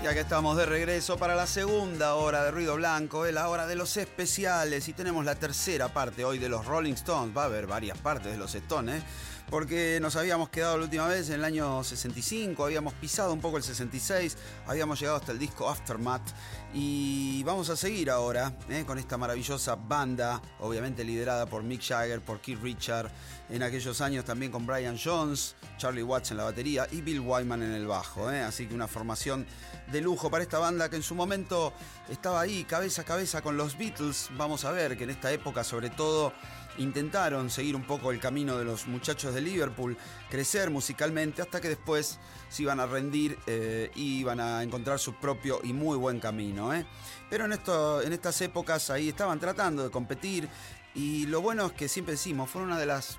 [0.03, 3.65] Y acá estamos de regreso para la segunda hora de Ruido Blanco, es la hora
[3.65, 7.35] de los especiales y tenemos la tercera parte hoy de los Rolling Stones.
[7.35, 9.05] Va a haber varias partes de los Stones, ¿eh?
[9.49, 13.57] Porque nos habíamos quedado la última vez en el año 65, habíamos pisado un poco
[13.57, 14.37] el 66,
[14.67, 16.31] habíamos llegado hasta el disco Aftermath
[16.73, 18.83] y vamos a seguir ahora ¿eh?
[18.85, 23.11] con esta maravillosa banda, obviamente liderada por Mick Jagger, por Keith Richard,
[23.49, 27.61] en aquellos años también con Brian Jones, Charlie Watts en la batería y Bill Wyman
[27.61, 28.31] en el bajo.
[28.31, 28.41] ¿eh?
[28.41, 29.45] Así que una formación
[29.91, 31.71] de lujo para esta banda que en su momento
[32.09, 34.29] estaba ahí cabeza a cabeza con los Beatles.
[34.35, 36.33] Vamos a ver que en esta época sobre todo
[36.77, 39.97] intentaron seguir un poco el camino de los muchachos de Liverpool,
[40.29, 42.19] crecer musicalmente hasta que después
[42.49, 46.73] se iban a rendir eh, y iban a encontrar su propio y muy buen camino.
[46.73, 46.85] ¿eh?
[47.29, 50.49] Pero en, esto, en estas épocas ahí estaban tratando de competir
[50.93, 53.17] y lo bueno es que siempre decimos, fueron una de las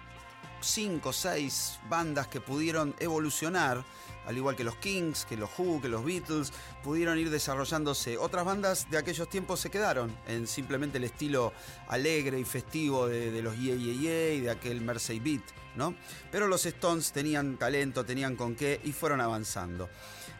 [0.61, 3.85] cinco o seis bandas que pudieron evolucionar,
[4.27, 6.53] al igual que los Kings, que los Who, que los Beatles,
[6.83, 8.18] pudieron ir desarrollándose.
[8.18, 11.53] Otras bandas de aquellos tiempos se quedaron en simplemente el estilo
[11.89, 15.43] alegre y festivo de, los Yeah Yeah Yeah y de aquel Mersey Beat,
[15.77, 15.95] ¿no?
[16.31, 19.89] Pero los Stones tenían talento, tenían con qué y fueron avanzando.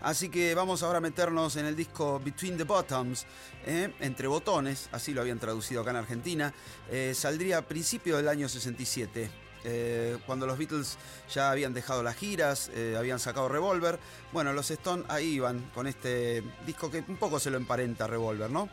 [0.03, 3.27] Así que vamos ahora a meternos en el disco Between the Bottoms,
[3.65, 3.93] ¿eh?
[4.01, 6.53] entre botones, así lo habían traducido acá en Argentina.
[6.91, 9.46] Eh, saldría a principios del año 67.
[9.65, 10.97] Eh, cuando los Beatles
[11.33, 13.99] ya habían dejado las giras, eh, habían sacado Revolver.
[14.33, 18.51] Bueno, los Stones ahí iban con este disco que un poco se lo emparenta Revolver,
[18.51, 18.69] ¿no?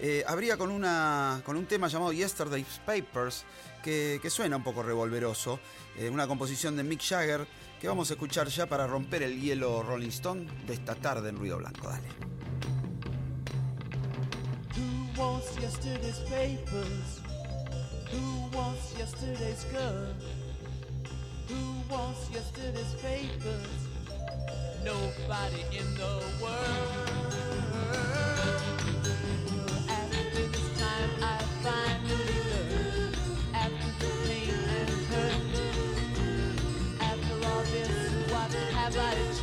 [0.00, 3.44] Eh, habría con, una, con un tema llamado Yesterday's Papers,
[3.82, 5.58] que, suena un poco revolveroso,
[6.12, 7.46] una composición de Mick Jagger,
[7.80, 11.36] que vamos a escuchar ya para romper el hielo Rolling Stone de esta tarde en
[11.36, 11.88] Ruido Blanco.
[11.88, 12.08] Dale.
[18.10, 20.06] Who wants yesterday's girl?
[21.48, 23.88] Who wants yesterday's papers?
[24.82, 27.18] Nobody in the world.
[29.88, 33.12] After this time, I finally.
[33.54, 35.42] After the pain and hurt.
[37.02, 39.37] After all this, what have I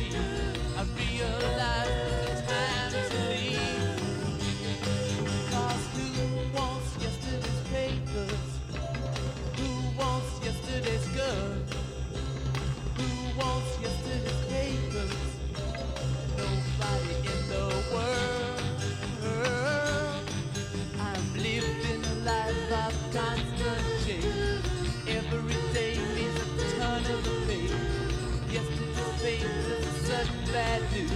[30.56, 31.10] bad news.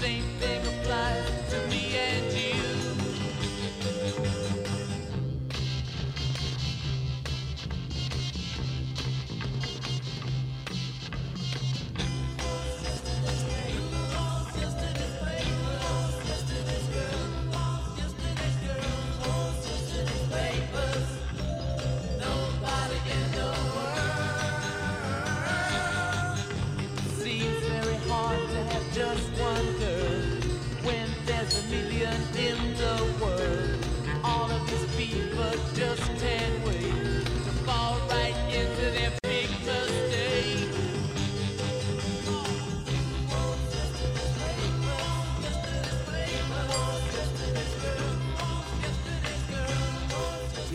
[0.00, 1.39] Same thing applies.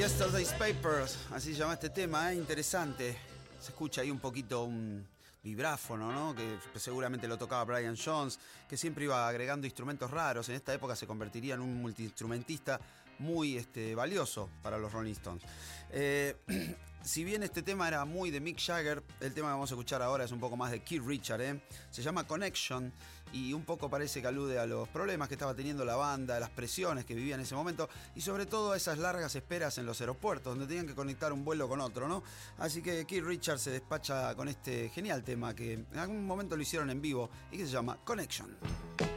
[0.06, 2.36] Yesterday's Papers, así se llama este tema, ¿eh?
[2.36, 3.18] interesante.
[3.60, 5.03] Se escucha ahí un poquito un
[5.41, 6.36] vibráfono, ¿no?
[6.36, 8.38] Que seguramente lo tocaba Brian Jones,
[8.70, 10.47] que siempre iba agregando instrumentos raros.
[10.49, 12.80] En esta época se convertiría en un multiinstrumentista
[13.18, 15.41] muy este, valioso para los Rolling Stones.
[15.89, 16.36] Eh,
[17.03, 20.03] si bien este tema era muy de Mick Jagger, el tema que vamos a escuchar
[20.03, 21.41] ahora es un poco más de Keith Richard.
[21.41, 21.60] ¿eh?
[21.89, 22.93] Se llama Connection
[23.36, 26.40] y un poco parece que alude a los problemas que estaba teniendo la banda, a
[26.40, 29.86] las presiones que vivía en ese momento y sobre todo a esas largas esperas en
[29.86, 32.24] los aeropuertos donde tenían que conectar un vuelo con otro, ¿no?
[32.58, 36.62] Así que Keith Richard se despacha con este genial tema que en algún momento lo
[36.62, 39.14] hicieron en vivo y que se llama Connection.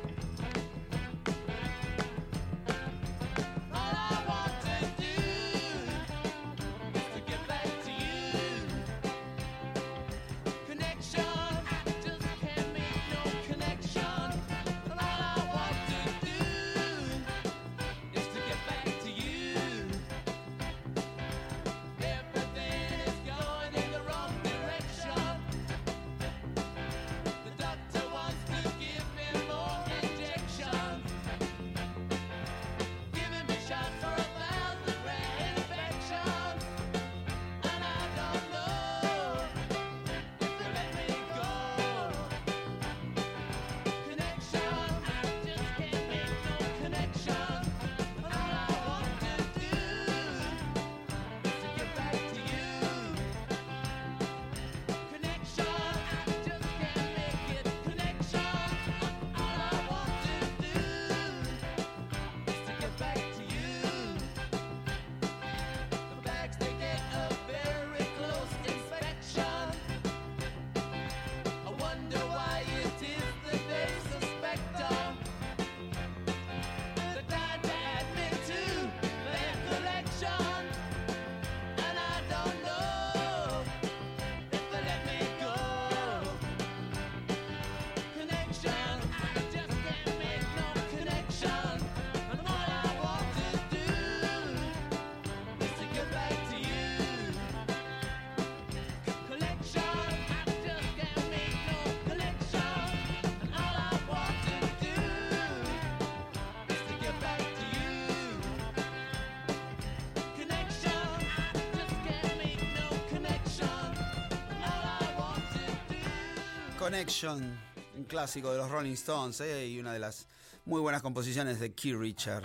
[118.08, 119.68] Clásico de los Rolling Stones ¿eh?
[119.68, 120.26] y una de las
[120.64, 122.42] muy buenas composiciones de Keith Richard.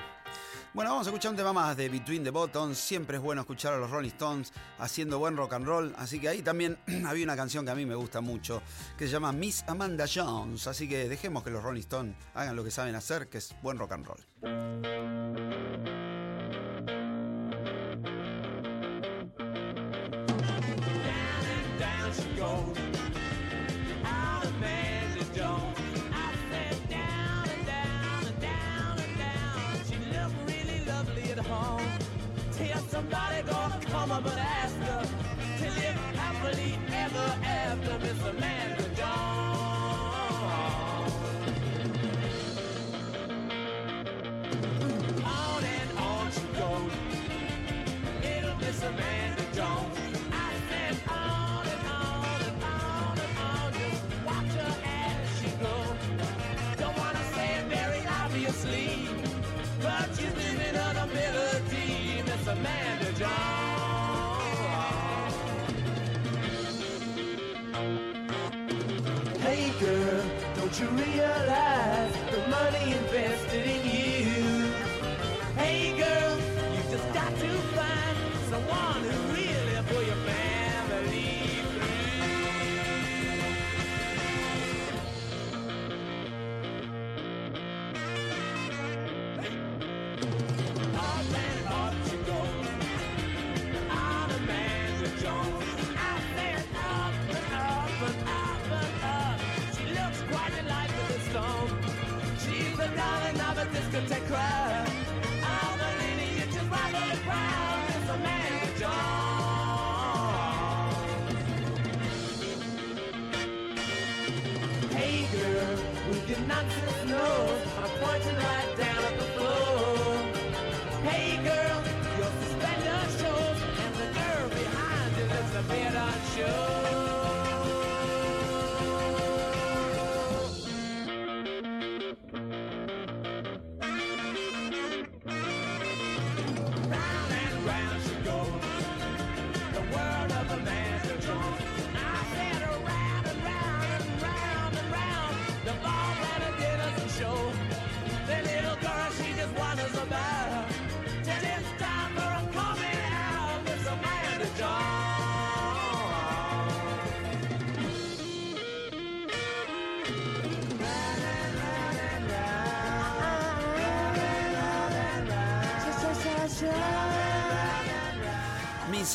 [0.74, 2.78] Bueno, vamos a escuchar un tema más de Between the Buttons.
[2.78, 5.94] Siempre es bueno escuchar a los Rolling Stones haciendo buen rock and roll.
[5.98, 8.62] Así que ahí también había una canción que a mí me gusta mucho,
[8.98, 10.68] que se llama Miss Amanda Jones.
[10.68, 13.78] Así que dejemos que los Rolling Stones hagan lo que saben hacer, que es buen
[13.78, 14.73] rock and roll.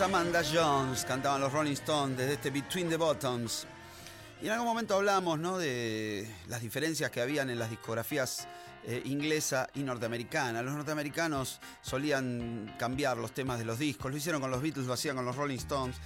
[0.01, 3.67] Amanda Jones, cantaban los Rolling Stones desde este Between the Bottoms.
[4.41, 5.59] Y en algún momento hablamos ¿no?
[5.59, 8.47] de las diferencias que habían en las discografías
[8.85, 10.63] eh, inglesa y norteamericana.
[10.63, 14.93] Los norteamericanos solían cambiar los temas de los discos, lo hicieron con los Beatles, lo
[14.93, 15.97] hacían con los Rolling Stones.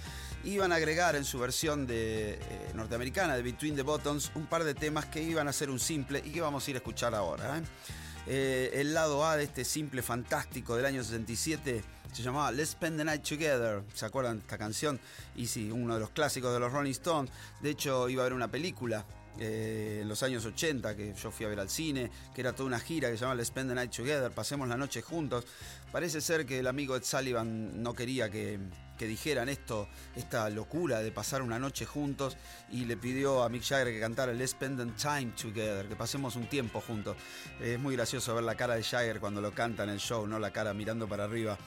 [0.43, 2.39] Iban a agregar en su versión de, eh,
[2.73, 6.21] norteamericana de Between the Bottoms un par de temas que iban a ser un simple
[6.25, 7.61] y que vamos a ir a escuchar ahora.
[8.25, 11.83] Eh, el lado A de este simple fantástico del año 67
[12.13, 13.83] se llamaba Let's Spend the Night Together.
[13.93, 14.99] ¿Se acuerdan esta canción?
[15.35, 17.31] Y sí, uno de los clásicos de los Rolling Stones.
[17.61, 19.05] De hecho, iba a haber una película
[19.39, 22.67] eh, en los años 80 que yo fui a ver al cine, que era toda
[22.67, 25.45] una gira que se llamaba Let's Spend the Night Together, pasemos la noche juntos.
[25.91, 28.59] Parece ser que el amigo Ed Sullivan no quería que,
[28.97, 32.37] que dijeran esto, esta locura de pasar una noche juntos
[32.71, 36.35] y le pidió a Mick Jagger que cantara Let's Spend the Time Together, que pasemos
[36.35, 37.17] un tiempo juntos.
[37.59, 40.37] es muy gracioso ver la cara de Jagger cuando lo canta en el show, ¿no?
[40.37, 41.57] La cara mirando para arriba.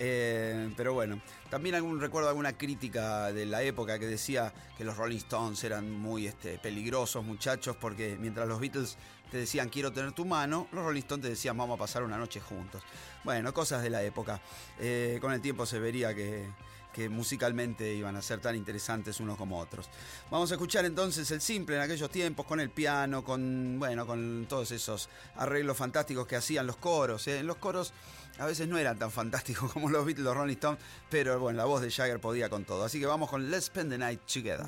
[0.00, 5.18] Eh, pero bueno, también recuerdo alguna crítica de la época que decía que los Rolling
[5.18, 8.96] Stones eran muy este, peligrosos muchachos porque mientras los Beatles
[9.30, 12.18] te decían quiero tener tu mano, los Rolling Stones te decían vamos a pasar una
[12.18, 12.82] noche juntos.
[13.22, 14.40] Bueno, cosas de la época.
[14.78, 16.48] Eh, con el tiempo se vería que,
[16.94, 19.90] que musicalmente iban a ser tan interesantes unos como otros.
[20.30, 24.46] Vamos a escuchar entonces el simple en aquellos tiempos con el piano, con bueno, con
[24.48, 27.26] todos esos arreglos fantásticos que hacían los coros.
[27.26, 27.40] ¿eh?
[27.40, 27.92] En los coros
[28.38, 30.80] a veces no eran tan fantásticos como los Beatles, los Rolling Stones,
[31.10, 32.84] pero bueno, la voz de Jagger podía con todo.
[32.84, 34.66] Así que vamos con Let's Spend the Night Together.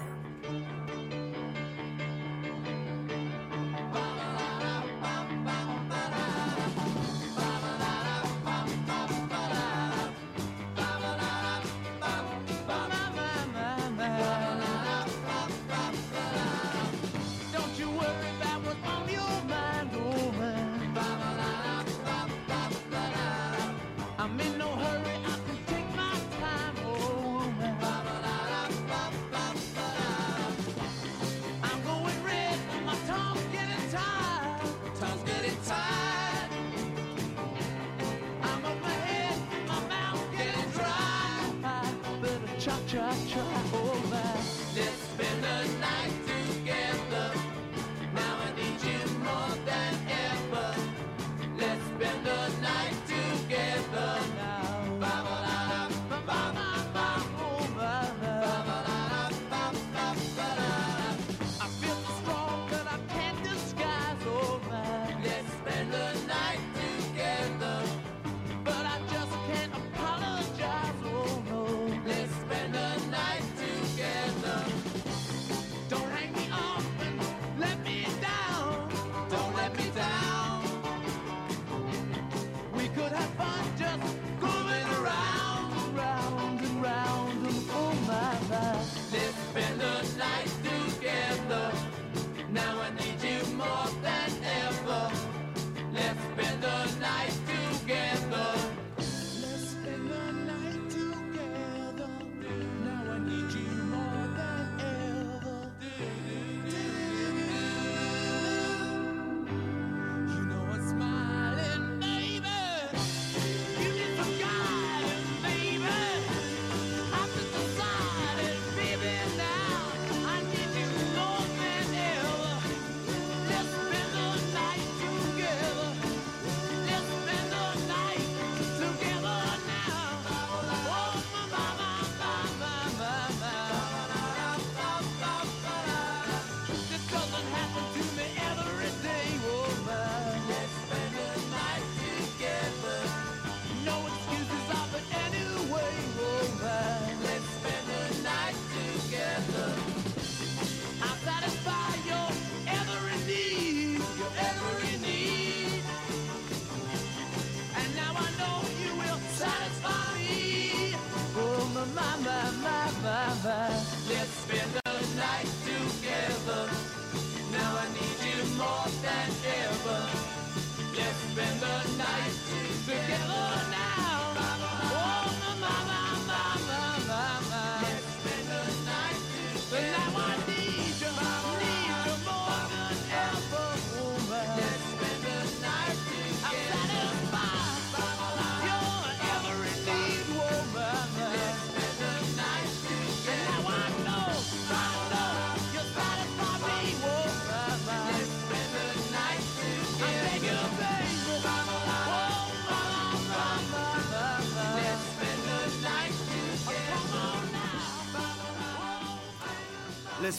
[42.66, 43.65] Cha cha cha,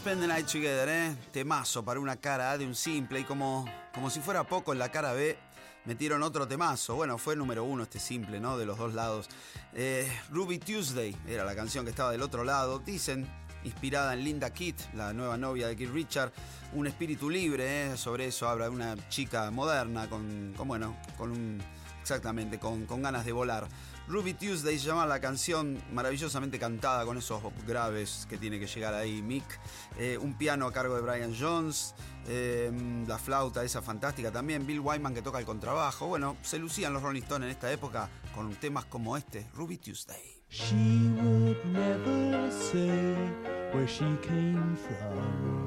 [0.08, 1.14] spend the night together, ¿eh?
[1.34, 4.80] Temazo para una cara A de un simple y como, como si fuera poco en
[4.80, 5.38] la cara B
[5.84, 6.96] metieron otro temazo.
[6.96, 8.58] Bueno, fue el número uno este simple, ¿no?
[8.58, 9.28] De los dos lados.
[9.74, 12.80] Eh, Ruby Tuesday era la canción que estaba del otro lado.
[12.80, 13.28] Dicen,
[13.66, 16.32] inspirada en Linda Kitt, la nueva novia de Keith Richard.
[16.72, 17.98] Un espíritu libre, ¿eh?
[17.98, 21.62] Sobre eso habla una chica moderna con, con bueno, con un...
[22.10, 23.68] Exactamente, con, con ganas de volar.
[24.08, 28.94] Ruby Tuesday se llama la canción maravillosamente cantada con esos graves que tiene que llegar
[28.94, 29.44] ahí Mick.
[29.98, 31.94] Eh, un piano a cargo de Brian Jones.
[32.30, 32.72] eh,
[33.06, 34.66] la flauta esa fantástica también.
[34.66, 36.08] Bill Wyman que toca el contrabajo.
[36.08, 40.38] Bueno, se lucían los Rolling Stones en esta época con temas como este, Ruby Tuesday.
[40.50, 43.18] She would never say
[43.74, 45.67] where she came from.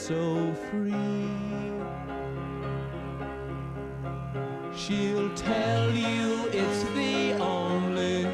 [0.00, 1.28] So free.
[4.74, 8.24] She'll tell you it's the only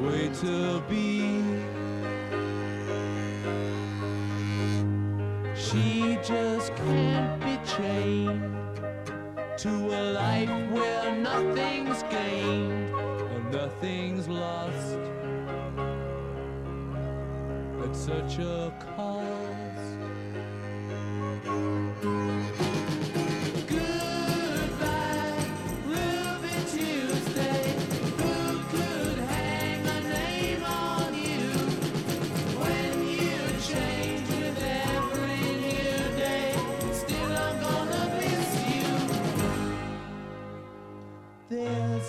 [0.00, 1.42] way to be.
[5.56, 8.78] She just can't be chained
[9.58, 12.94] to a life where nothing's gained
[13.34, 15.00] and nothing's lost
[17.82, 19.25] at such a cost.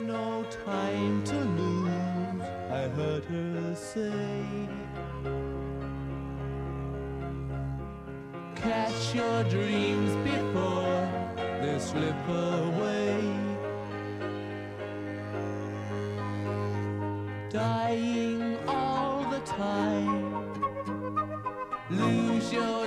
[0.07, 4.69] No time to lose, I heard her say.
[8.55, 11.09] Catch your dreams before
[11.61, 13.19] they slip away.
[17.49, 20.53] Dying all the time.
[21.89, 22.86] Lose your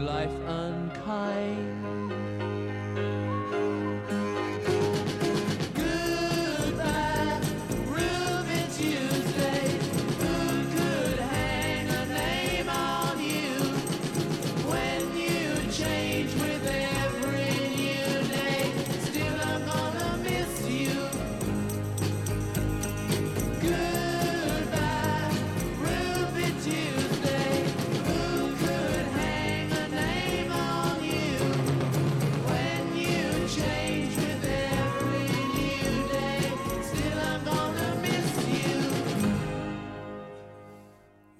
[0.00, 1.79] life unkind.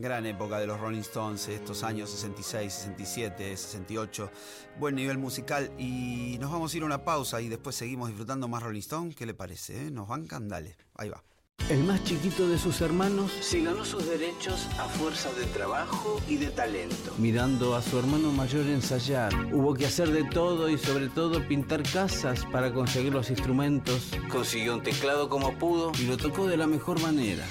[0.00, 4.30] Gran época de los Rolling Stones, estos años 66, 67, 68.
[4.78, 5.70] Buen nivel musical.
[5.78, 9.14] Y nos vamos a ir a una pausa y después seguimos disfrutando más Rolling Stone.
[9.14, 9.88] ¿Qué le parece?
[9.88, 9.90] eh?
[9.90, 10.74] Nos bancan, dale.
[10.94, 11.22] Ahí va.
[11.68, 16.36] El más chiquito de sus hermanos se ganó sus derechos a fuerza de trabajo y
[16.36, 17.12] de talento.
[17.18, 21.82] Mirando a su hermano mayor ensayar, hubo que hacer de todo y sobre todo pintar
[21.82, 24.08] casas para conseguir los instrumentos.
[24.32, 27.44] Consiguió un teclado como pudo y lo tocó de la mejor manera.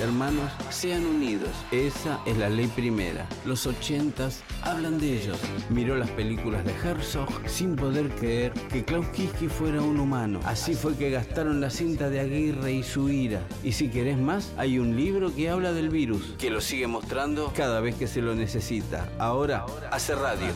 [0.00, 1.50] Hermanos, sean unidos.
[1.72, 3.26] Esa es la ley primera.
[3.44, 5.38] Los ochentas hablan de ellos.
[5.70, 10.38] Miró las películas de Herzog sin poder creer que Klaus Kinski fuera un humano.
[10.44, 13.40] Así fue que gastaron la cinta de Aguirre y su ira.
[13.64, 17.52] Y si querés más, hay un libro que habla del virus, que lo sigue mostrando
[17.56, 19.08] cada vez que se lo necesita.
[19.18, 20.46] Ahora, hace radio.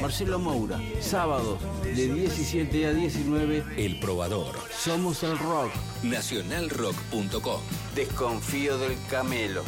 [0.00, 1.58] Marcelo Moura, sábados
[1.94, 4.54] de 17 a 19, El Probador.
[4.76, 5.72] somos el rock.
[6.02, 7.60] Nacionalrock.com.
[7.94, 9.64] Desconfío del camelo.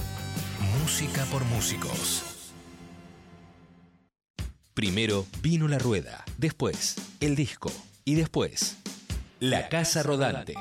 [0.81, 2.53] Música por músicos.
[4.75, 7.71] Primero vino la rueda, después el disco
[8.05, 8.77] y después
[9.41, 10.55] la casa rodante.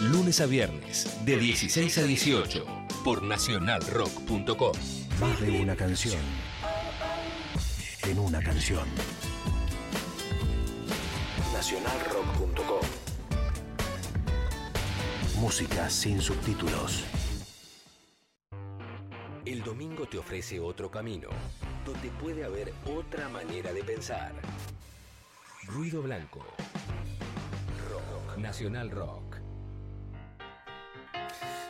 [0.00, 2.64] Lunes a viernes de 16 a 18
[3.04, 4.72] por nacionalrock.com.
[5.20, 6.20] Más de una canción.
[8.08, 8.86] en una canción.
[11.60, 12.80] Nacionalrock.com
[15.42, 17.04] Música sin subtítulos.
[19.44, 21.28] El domingo te ofrece otro camino,
[21.84, 24.32] donde puede haber otra manera de pensar.
[25.66, 26.40] Ruido Blanco.
[27.90, 28.38] Rock.
[28.38, 29.29] Nacional Rock.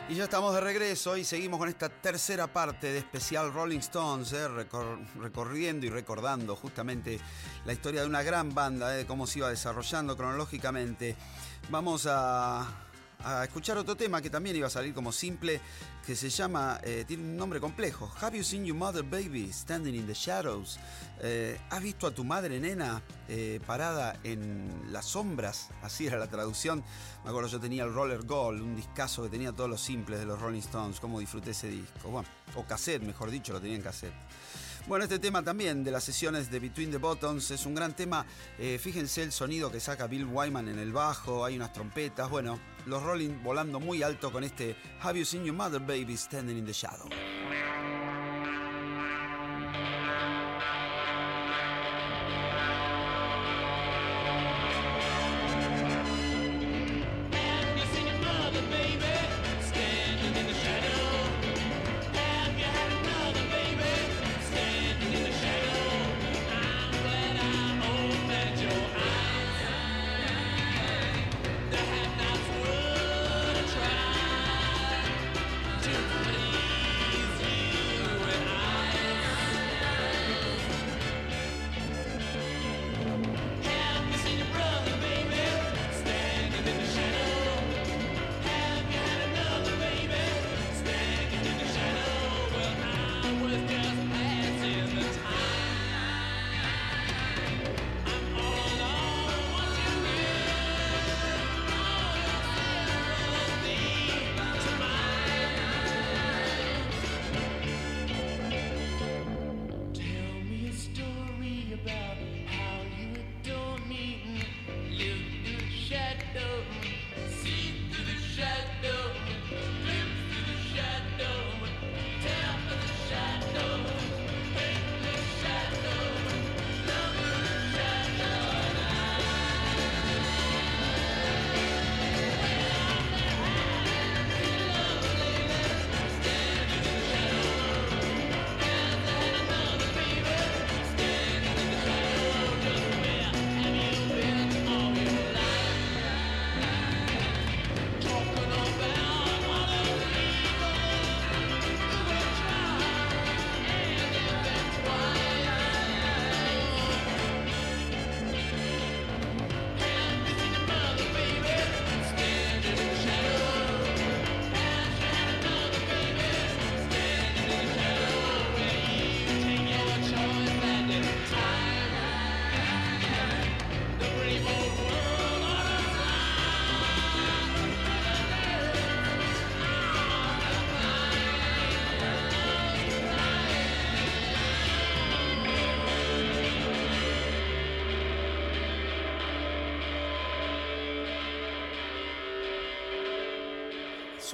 [0.09, 4.33] Y ya estamos de regreso y seguimos con esta tercera parte de especial Rolling Stones,
[4.33, 7.17] eh, recor- recorriendo y recordando justamente
[7.63, 11.15] la historia de una gran banda, eh, cómo se iba desarrollando cronológicamente.
[11.69, 12.67] Vamos a,
[13.23, 15.59] a escuchar otro tema que también iba a salir como simple,
[16.05, 19.95] que se llama, eh, tiene un nombre complejo, Have You Seen Your Mother Baby Standing
[19.95, 20.79] in the Shadows?
[21.21, 25.69] Eh, ¿Has visto a tu madre, nena, eh, parada en las sombras?
[25.81, 26.83] Así era la traducción.
[27.23, 30.25] Me acuerdo, yo tenía el Roller Gold, un discazo que tenía todos los simples de
[30.25, 30.99] los Rolling Stones.
[30.99, 32.09] ¿Cómo disfruté ese disco?
[32.09, 34.13] Bueno, o cassette, mejor dicho, lo tenía en cassette.
[34.87, 38.25] Bueno, este tema también de las sesiones de Between the Buttons es un gran tema.
[38.57, 42.29] Eh, fíjense el sonido que saca Bill Wyman en el bajo, hay unas trompetas.
[42.29, 46.57] Bueno, los Rolling volando muy alto con este Have You Seen Your Mother Baby Standing
[46.57, 47.07] in the Shadow.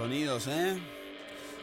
[0.07, 0.81] Sonidos, ¿eh?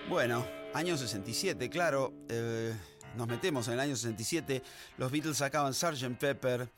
[0.06, 2.12] Bueno, año 67, claro.
[2.28, 2.74] eh,
[3.16, 4.62] nos metemos en el año 67.
[4.98, 6.18] Los Beatles sacaban Sgt.
[6.18, 6.68] Pepper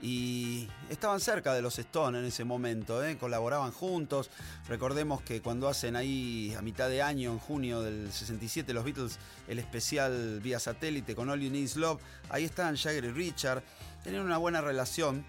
[0.00, 3.18] y estaban cerca de los Stones en ese momento, ¿eh?
[3.18, 4.30] colaboraban juntos.
[4.68, 9.18] Recordemos que cuando hacen ahí a mitad de año, en junio del 67, los Beatles,
[9.48, 13.64] el especial vía satélite con All You Need Love, ahí estaban Jagger y Richard.
[14.04, 15.26] Tenían una buena relación.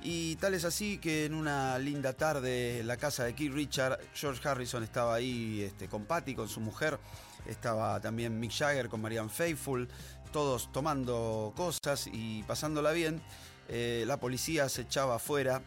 [0.00, 3.98] Y tal es así que en una linda tarde en la casa de Keith Richard,
[4.14, 6.98] George Harrison estaba ahí este, con Patty, con su mujer,
[7.46, 9.88] estaba también Mick Jagger con Marianne Faithfull,
[10.32, 13.20] todos tomando cosas y pasándola bien.
[13.68, 15.62] Eh, la policía se echaba afuera.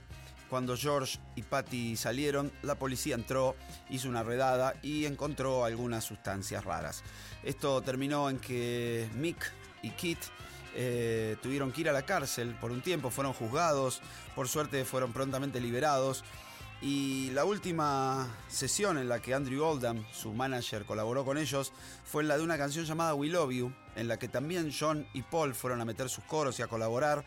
[0.49, 3.55] Cuando George y Patty salieron, la policía entró,
[3.89, 7.03] hizo una redada y encontró algunas sustancias raras.
[7.43, 9.49] Esto terminó en que Mick
[9.81, 10.19] y Keith
[10.75, 14.01] eh, tuvieron que ir a la cárcel por un tiempo, fueron juzgados,
[14.35, 16.23] por suerte fueron prontamente liberados.
[16.81, 21.71] Y la última sesión en la que Andrew Oldham, su manager, colaboró con ellos
[22.03, 25.21] fue la de una canción llamada We Love You, en la que también John y
[25.21, 27.23] Paul fueron a meter sus coros y a colaborar,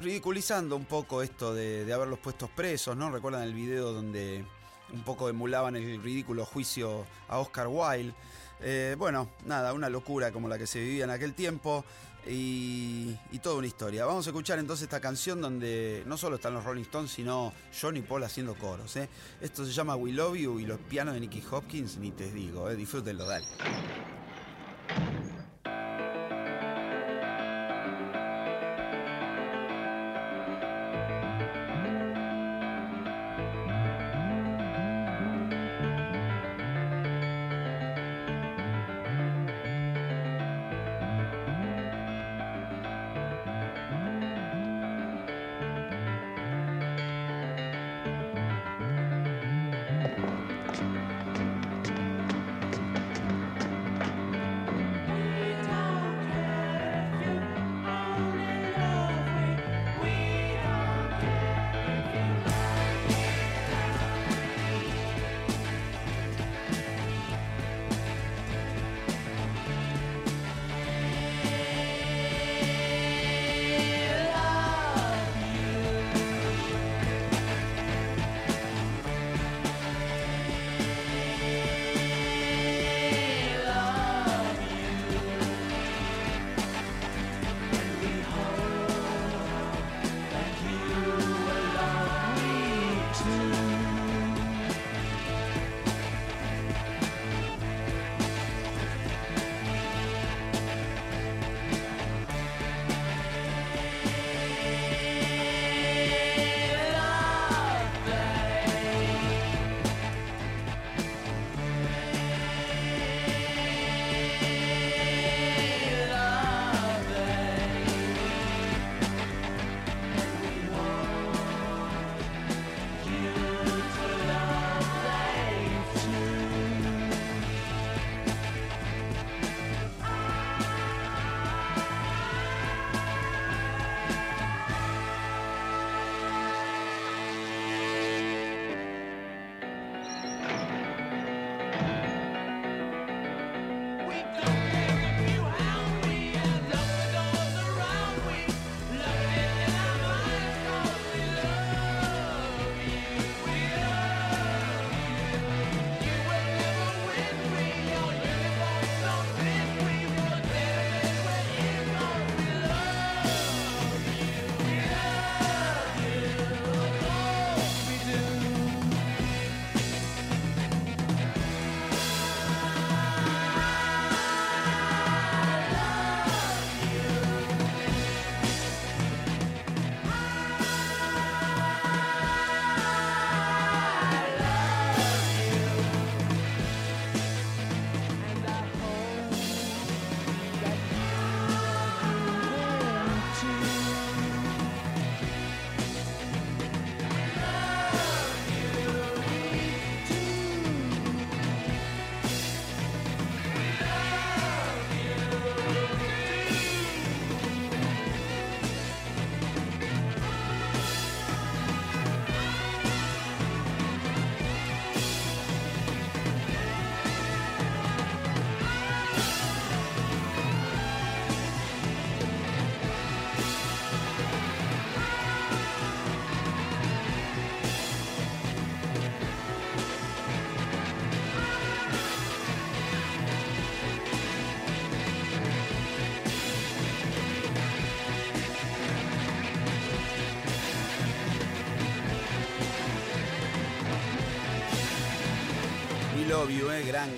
[0.00, 3.10] ridiculizando un poco esto de, de haberlos puestos presos, ¿no?
[3.10, 4.44] Recuerdan el video donde
[4.92, 8.14] un poco emulaban el ridículo juicio a Oscar Wilde.
[8.60, 11.84] Eh, bueno, nada, una locura como la que se vivía en aquel tiempo
[12.26, 14.04] y, y toda una historia.
[14.04, 17.96] Vamos a escuchar entonces esta canción donde no solo están los Rolling Stones, sino John
[17.96, 18.96] y Paul haciendo coros.
[18.96, 19.08] ¿eh?
[19.40, 22.70] Esto se llama We Love You y los pianos de Nicky Hopkins, ni te digo,
[22.70, 22.76] ¿eh?
[22.76, 23.46] disfrútenlo, dale.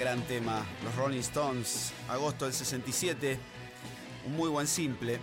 [0.01, 0.65] Gran, tema.
[0.83, 3.39] Los Rolling Stones, agosto del 67,
[4.27, 5.21] un muy buen simple.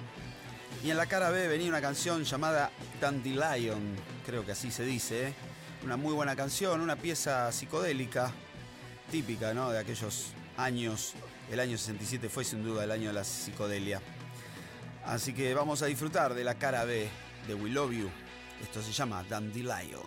[0.84, 2.70] Y en la cara B venía una canción llamada
[3.02, 5.30] Dandelion, creo que así se dice.
[5.30, 5.34] eh.
[5.84, 8.32] Una muy buena canción, una pieza psicodélica,
[9.10, 9.72] típica ¿no?
[9.72, 10.28] de aquellos
[10.58, 11.16] años.
[11.52, 14.00] El año 67 fue sin duda el año de la psicodelia.
[15.06, 17.10] Así que vamos a disfrutar de la cara B
[17.48, 18.10] de We Love You.
[18.62, 20.07] Esto se llama Dandelion.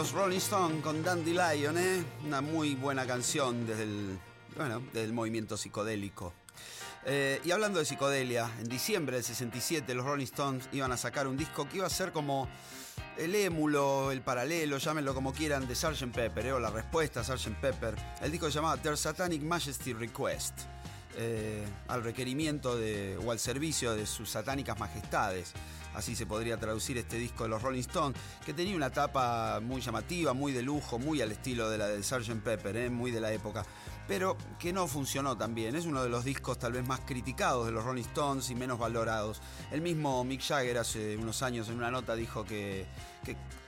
[0.00, 2.02] Los Rolling Stones con Dandelion, ¿eh?
[2.24, 4.18] Una muy buena canción desde el,
[4.56, 6.32] bueno, desde movimiento psicodélico.
[7.04, 11.26] Eh, y hablando de psicodelia, en diciembre del 67 los Rolling Stones iban a sacar
[11.26, 12.48] un disco que iba a ser como
[13.18, 16.14] el émulo, el paralelo, llámenlo como quieran, de Sgt.
[16.14, 16.52] Pepper, ¿eh?
[16.54, 17.60] o la respuesta a Sgt.
[17.60, 17.94] Pepper.
[18.22, 20.60] El disco se llamaba Their Satanic Majesty Request,
[21.18, 25.52] eh, al requerimiento de, o al servicio de sus satánicas majestades.
[25.94, 29.80] Así se podría traducir este disco de los Rolling Stones, que tenía una tapa muy
[29.80, 32.42] llamativa, muy de lujo, muy al estilo de la del Sgt.
[32.42, 32.90] Pepper, ¿eh?
[32.90, 33.64] muy de la época,
[34.06, 35.74] pero que no funcionó tan bien.
[35.74, 38.78] Es uno de los discos tal vez más criticados de los Rolling Stones y menos
[38.78, 39.40] valorados.
[39.70, 42.86] El mismo Mick Jagger hace unos años en una nota dijo que,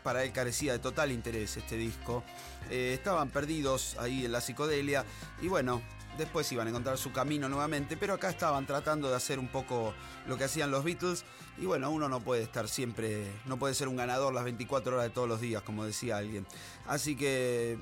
[0.03, 2.23] para él carecía de total interés este disco.
[2.71, 5.05] Eh, estaban perdidos ahí en la psicodelia
[5.41, 5.83] y bueno,
[6.19, 9.95] después iban a encontrar su camino nuevamente, pero acá estaban tratando de hacer un poco
[10.27, 11.25] lo que hacían los Beatles
[11.59, 15.05] y bueno, uno no puede estar siempre, no puede ser un ganador las 24 horas
[15.05, 16.47] de todos los días, como decía alguien.
[16.87, 17.79] Así que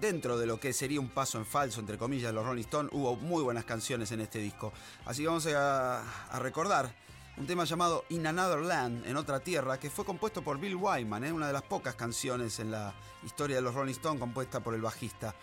[0.00, 3.16] dentro de lo que sería un paso en falso, entre comillas, los Rolling Stones, hubo
[3.16, 4.72] muy buenas canciones en este disco.
[5.04, 6.94] Así que vamos a, a recordar
[7.36, 11.24] un tema llamado In Another Land, en otra tierra, que fue compuesto por Bill Wyman,
[11.24, 11.32] ¿eh?
[11.32, 12.92] una de las pocas canciones en la
[13.24, 15.34] historia de los Rolling Stones compuesta por el bajista.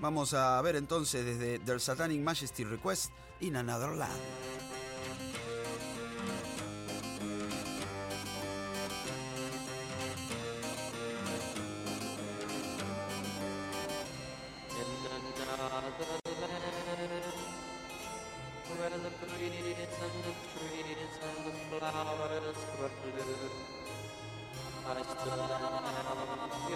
[0.00, 3.10] Vamos a ver entonces desde Their Satanic Majesty Request,
[3.40, 4.12] In Another Land.
[14.68, 14.82] The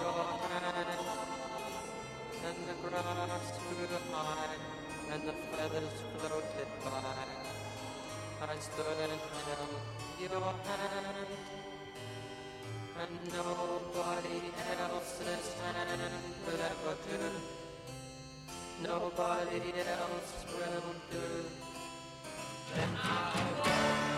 [0.05, 0.48] the the
[2.59, 4.57] and the grass grew high
[5.13, 7.49] and the feathers floated by.
[8.41, 9.75] I stood and held
[10.21, 11.27] your hand.
[13.01, 14.41] And nobody
[14.81, 16.01] else's hand
[16.47, 17.21] will ever do.
[18.83, 21.45] Nobody else will do.
[22.75, 24.18] Then I'll go.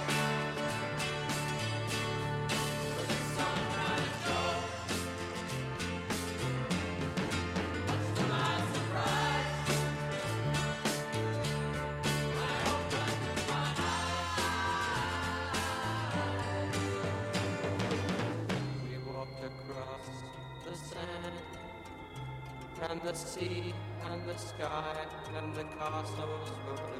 [23.20, 23.74] Sea
[24.10, 24.96] and the sky
[25.36, 26.99] and the castles were blue.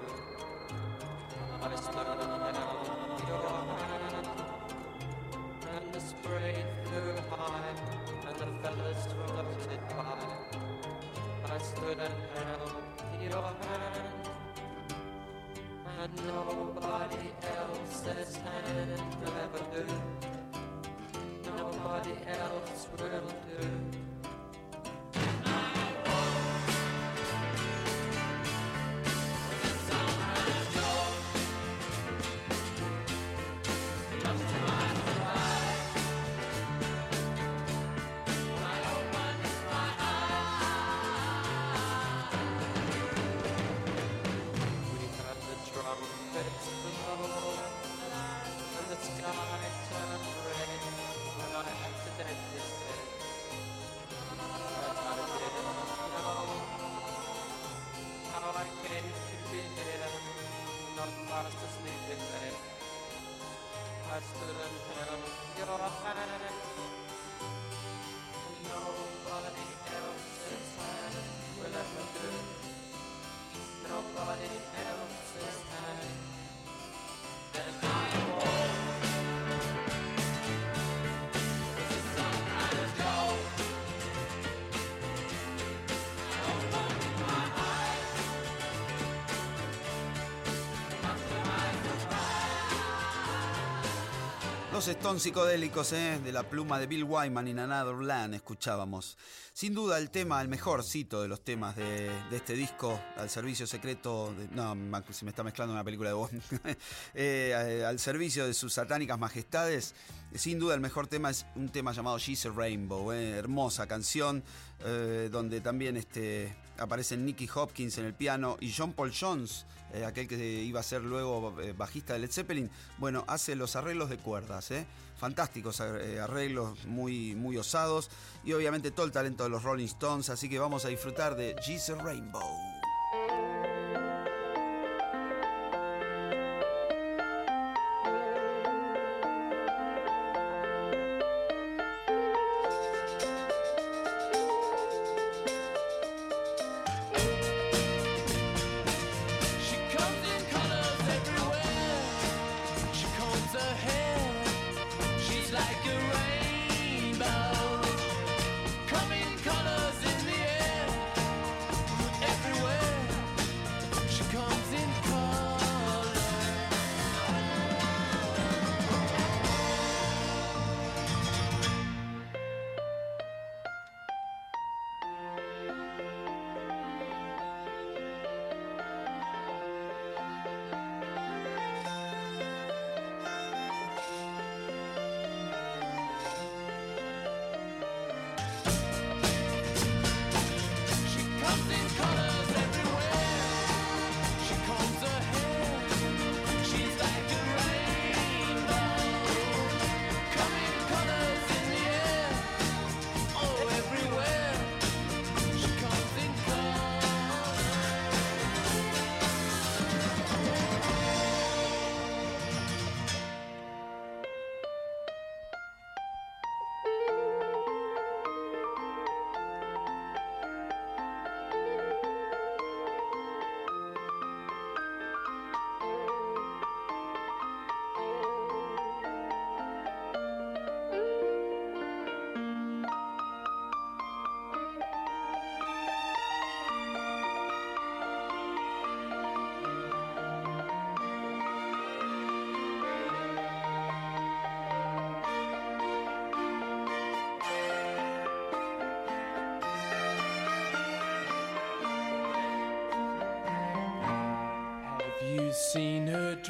[94.81, 96.19] Los Stones psicodélicos, ¿eh?
[96.25, 99.19] de la pluma de Bill Wyman in Another Land, escuchábamos.
[99.53, 103.67] Sin duda el tema, el mejor cito de los temas de, este disco, al servicio
[103.67, 104.75] secreto, no,
[105.11, 106.17] se me está mezclando una película de
[106.65, 106.77] Eh,
[107.15, 109.95] eh, al servicio de sus satánicas majestades.
[110.35, 113.33] Sin duda el mejor tema es un tema llamado She's a Rainbow, ¿eh?
[113.33, 114.43] hermosa canción,
[114.79, 120.05] eh, donde también este, aparecen Nicky Hopkins en el piano y John Paul Jones, eh,
[120.05, 124.11] aquel que iba a ser luego eh, bajista de Led Zeppelin, bueno, hace los arreglos
[124.11, 124.87] de cuerdas, ¿eh?
[125.19, 128.11] fantásticos arreglos, muy, muy osados
[128.43, 131.55] y obviamente todo el talento de los Rolling Stones, así que vamos a disfrutar de
[131.55, 132.80] a Rainbow.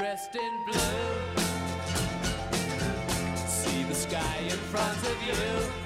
[0.01, 0.81] Dressed in blue?
[3.37, 5.80] See the sky in front of you.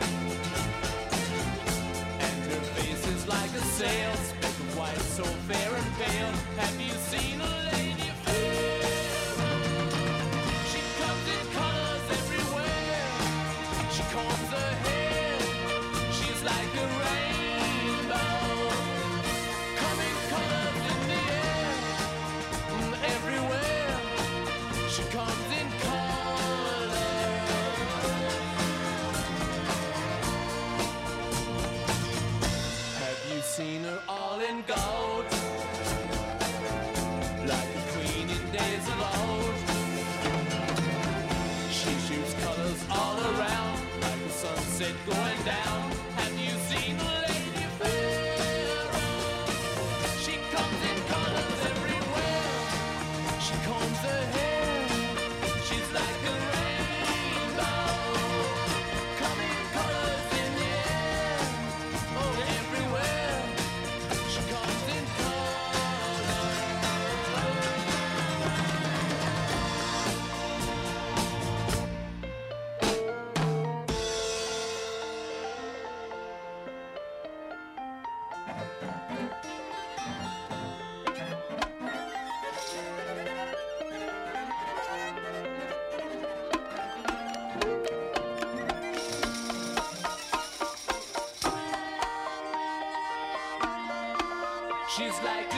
[94.87, 95.55] She's rainbow.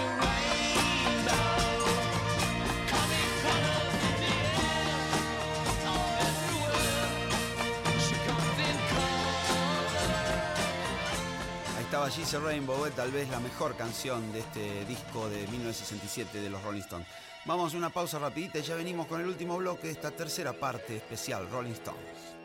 [11.77, 12.09] Ahí estaba
[12.45, 16.81] Rainbow, eh, tal vez la mejor canción de este disco de 1967 de los Rolling
[16.81, 17.09] Stones.
[17.45, 20.53] Vamos a una pausa rapidita y ya venimos con el último bloque de esta tercera
[20.53, 22.36] parte especial Rolling Stones.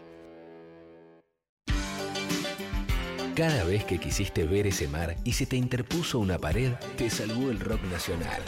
[3.36, 7.49] Cada vez que quisiste ver ese mar y se te interpuso una pared, te salvó
[7.49, 8.41] el rock nacional.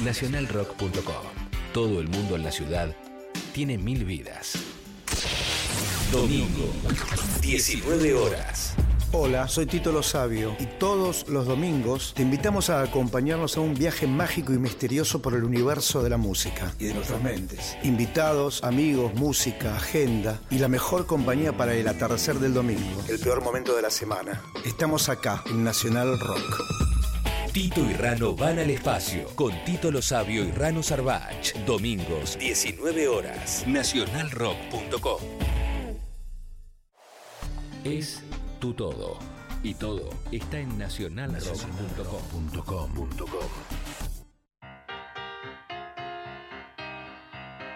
[0.00, 1.24] nacionalrock.com.
[1.72, 2.94] Todo el mundo en la ciudad
[3.52, 4.56] tiene mil vidas.
[6.12, 6.72] Domingo,
[7.40, 8.75] 19 horas.
[9.18, 13.72] Hola, soy Tito Lo Sabio y todos los domingos te invitamos a acompañarnos a un
[13.72, 17.78] viaje mágico y misterioso por el universo de la música y de nuestras mentes.
[17.82, 23.42] Invitados, amigos, música, agenda y la mejor compañía para el atardecer del domingo, el peor
[23.42, 24.42] momento de la semana.
[24.66, 26.62] Estamos acá en Nacional Rock.
[27.54, 31.54] Tito y Rano van al espacio con Tito Lo Sabio y Rano Sarvach.
[31.64, 33.64] Domingos, 19 horas.
[33.66, 35.20] Nacionalrock.com.
[37.82, 38.20] Es
[38.58, 39.18] tu todo.
[39.62, 43.08] Y todo está en nacionalrock.com.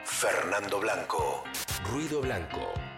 [0.04, 1.44] Fernando Blanco.
[1.90, 2.89] Ruido Blanco.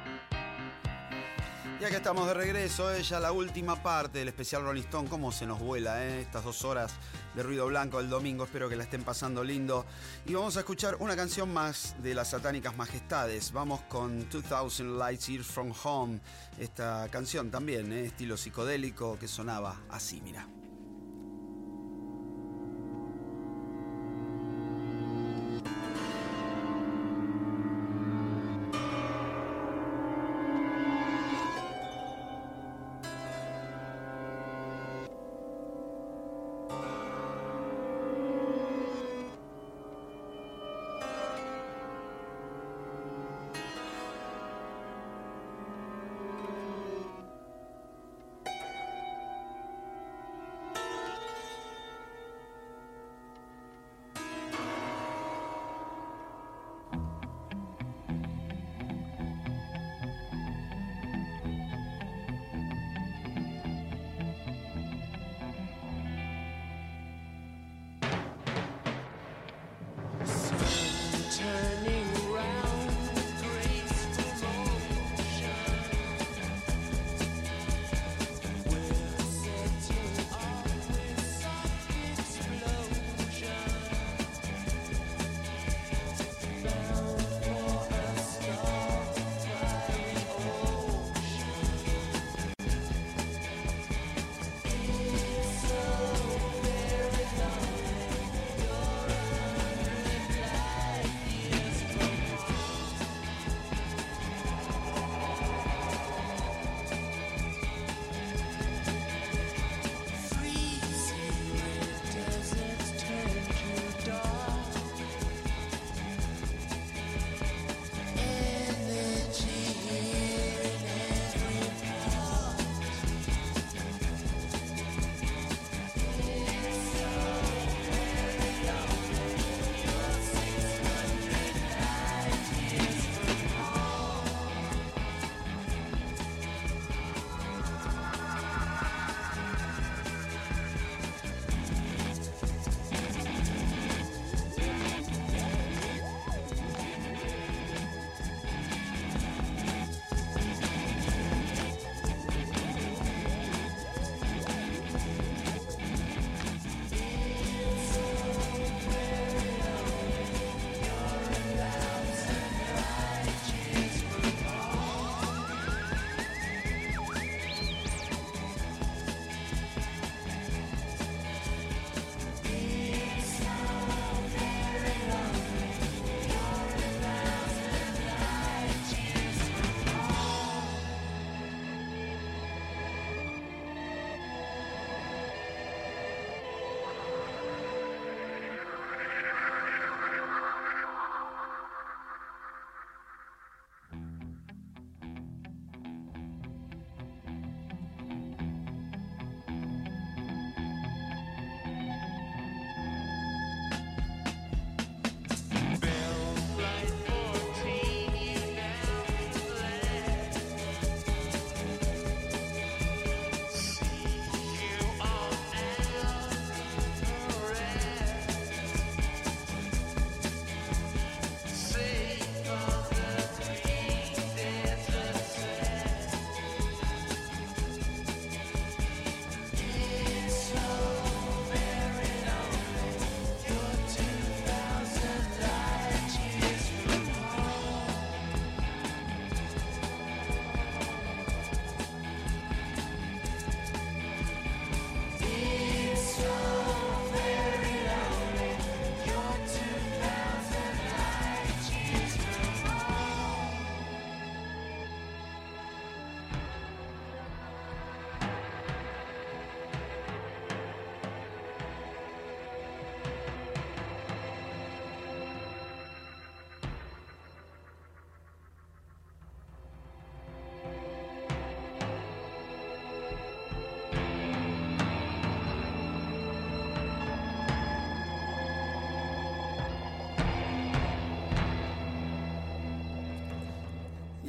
[1.83, 5.47] Ya que estamos de regreso, ya la última parte del especial Rolling Stone, cómo se
[5.47, 6.93] nos vuela eh, estas dos horas
[7.35, 9.85] de ruido blanco el domingo, espero que la estén pasando lindo.
[10.25, 15.27] Y vamos a escuchar una canción más de las satánicas majestades, vamos con 2000 Lights
[15.27, 16.21] Years From Home,
[16.57, 20.47] esta canción también, eh, estilo psicodélico que sonaba así, mira.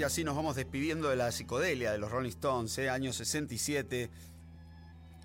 [0.03, 2.89] Y así nos vamos despidiendo de la psicodelia de los Rolling Stones, ¿eh?
[2.89, 4.09] año 67.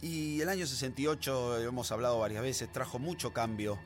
[0.03, 3.77] Y el año 68, hemos hablado varias veces, trajo mucho cambio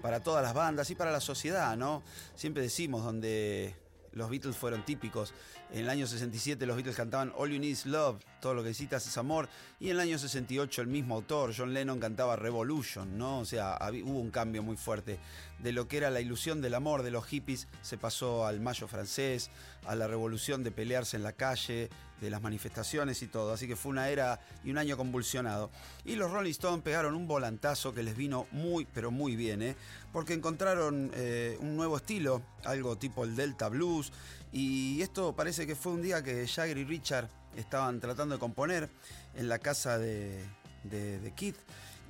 [0.00, 2.04] para todas las bandas y para la sociedad, ¿no?
[2.36, 3.74] Siempre decimos donde
[4.12, 5.34] los Beatles fueron típicos.
[5.72, 8.68] En el año 67 los Beatles cantaban All You Need Is Love, todo lo que
[8.68, 9.48] necesitas es amor.
[9.80, 13.40] Y en el año 68 el mismo autor, John Lennon, cantaba Revolution, ¿no?
[13.40, 15.18] O sea, hubo un cambio muy fuerte.
[15.58, 18.86] De lo que era la ilusión del amor de los hippies, se pasó al mayo
[18.86, 19.50] francés,
[19.86, 21.90] a la revolución de pelearse en la calle,
[22.20, 23.52] de las manifestaciones y todo.
[23.52, 25.70] Así que fue una era y un año convulsionado.
[26.04, 29.76] Y los Rolling Stones pegaron un volantazo que les vino muy, pero muy bien, ¿eh?
[30.12, 34.12] Porque encontraron eh, un nuevo estilo, algo tipo el Delta Blues.
[34.52, 38.88] Y esto parece que fue un día que Jagger y Richard estaban tratando de componer
[39.34, 40.44] en la casa de,
[40.84, 41.56] de, de Keith.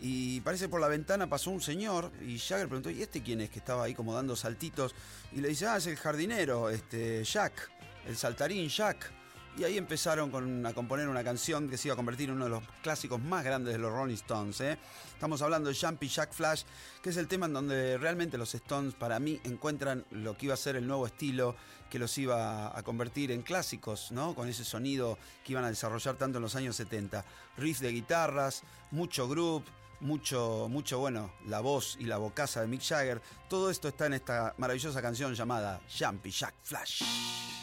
[0.00, 3.50] Y parece por la ventana pasó un señor y Jagger preguntó, ¿y este quién es
[3.50, 4.94] que estaba ahí como dando saltitos?
[5.32, 7.70] Y le dice, ah, es el jardinero, este, Jack,
[8.06, 9.15] el saltarín Jack.
[9.58, 12.44] Y ahí empezaron con, a componer una canción que se iba a convertir en uno
[12.44, 14.60] de los clásicos más grandes de los Rolling Stones.
[14.60, 14.76] ¿eh?
[15.14, 16.64] Estamos hablando de Jumpy Jack Flash,
[17.02, 20.54] que es el tema en donde realmente los Stones para mí encuentran lo que iba
[20.54, 21.56] a ser el nuevo estilo
[21.88, 24.34] que los iba a convertir en clásicos, ¿no?
[24.34, 27.24] Con ese sonido que iban a desarrollar tanto en los años 70.
[27.56, 29.64] Riff de guitarras, mucho groove,
[30.00, 33.22] mucho, mucho, bueno, la voz y la bocaza de Mick Jagger.
[33.48, 37.55] Todo esto está en esta maravillosa canción llamada Jumpy Jack Flash.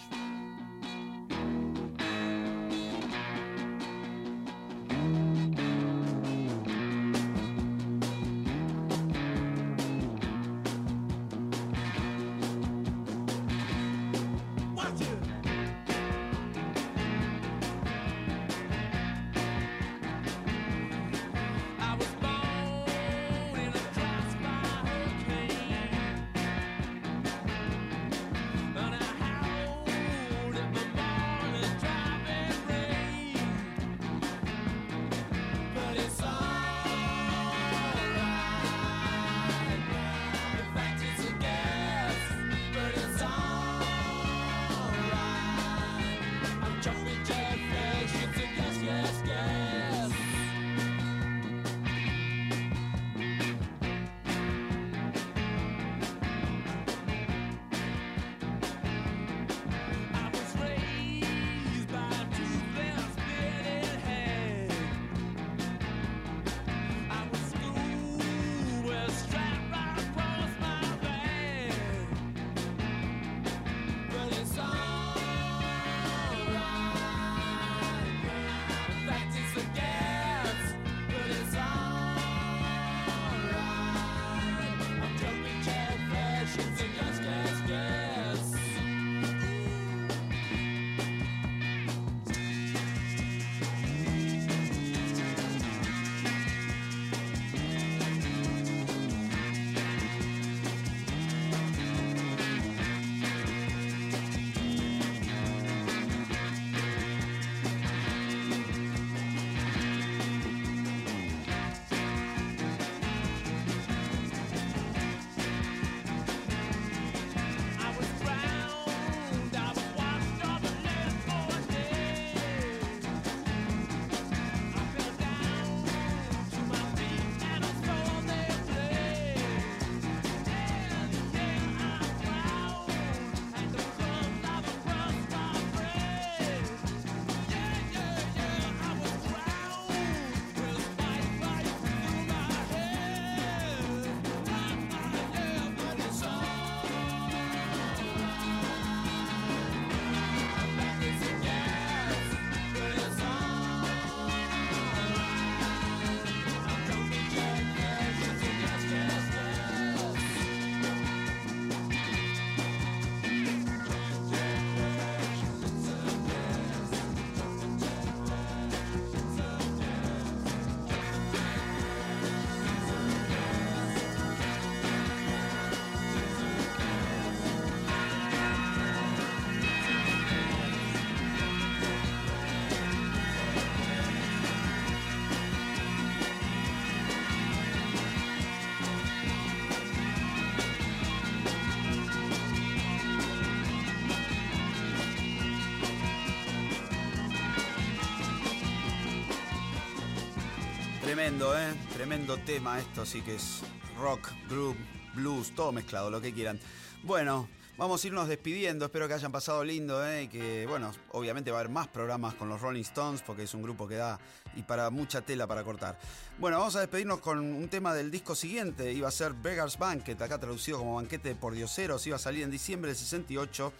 [201.03, 201.73] Tremendo, ¿eh?
[201.93, 203.61] Tremendo tema esto, sí que es
[203.99, 204.77] rock, groove,
[205.13, 206.59] blues, todo mezclado, lo que quieran.
[207.03, 210.23] Bueno, Vamos a irnos despidiendo, espero que hayan pasado lindo, ¿eh?
[210.23, 213.53] y que, bueno, obviamente va a haber más programas con los Rolling Stones, porque es
[213.55, 214.19] un grupo que da
[214.55, 215.97] y para mucha tela para cortar.
[216.37, 220.21] Bueno, vamos a despedirnos con un tema del disco siguiente, iba a ser Beggar's Banquet,
[220.21, 223.73] acá traducido como Banquete por Dioseros, iba a salir en diciembre del 68,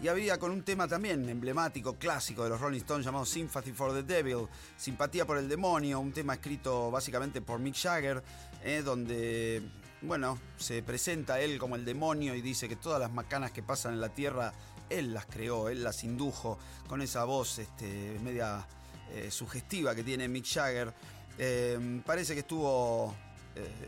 [0.00, 3.92] y había con un tema también emblemático, clásico de los Rolling Stones llamado Sympathy for
[3.92, 4.46] the Devil,
[4.76, 8.22] Simpatía por el Demonio, un tema escrito básicamente por Mick Jagger,
[8.62, 8.82] ¿eh?
[8.84, 9.62] donde
[10.02, 13.94] bueno, se presenta él como el demonio y dice que todas las macanas que pasan
[13.94, 14.52] en la tierra,
[14.88, 18.64] él las creó, él las indujo, con esa voz este, media
[19.10, 20.94] eh, sugestiva que tiene Mick Jagger.
[21.36, 23.14] Eh, parece que estuvo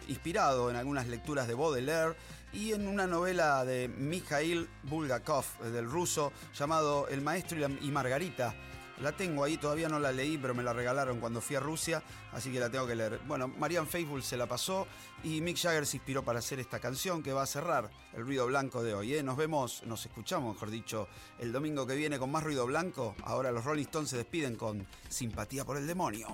[0.08, 2.16] inspirado en algunas lecturas de Baudelaire
[2.52, 8.54] y en una novela de Mikhail Bulgakov, eh, del ruso, llamado El Maestro y, Margarita.
[9.00, 12.02] La tengo ahí, todavía no la leí, pero me la regalaron cuando fui a Rusia,
[12.32, 13.18] así que la tengo que leer.
[13.26, 14.86] Bueno, Marianne Faithfull se la pasó
[15.24, 18.46] y Mick Jagger se inspiró para hacer esta canción que va a cerrar el ruido
[18.46, 19.14] blanco de hoy.
[19.14, 19.22] ¿eh?
[19.22, 21.08] Nos vemos, nos escuchamos, mejor dicho,
[21.38, 23.14] el domingo que viene con más ruido blanco.
[23.24, 26.28] Ahora los Rolling Stones se despiden con Simpatía por el Demonio.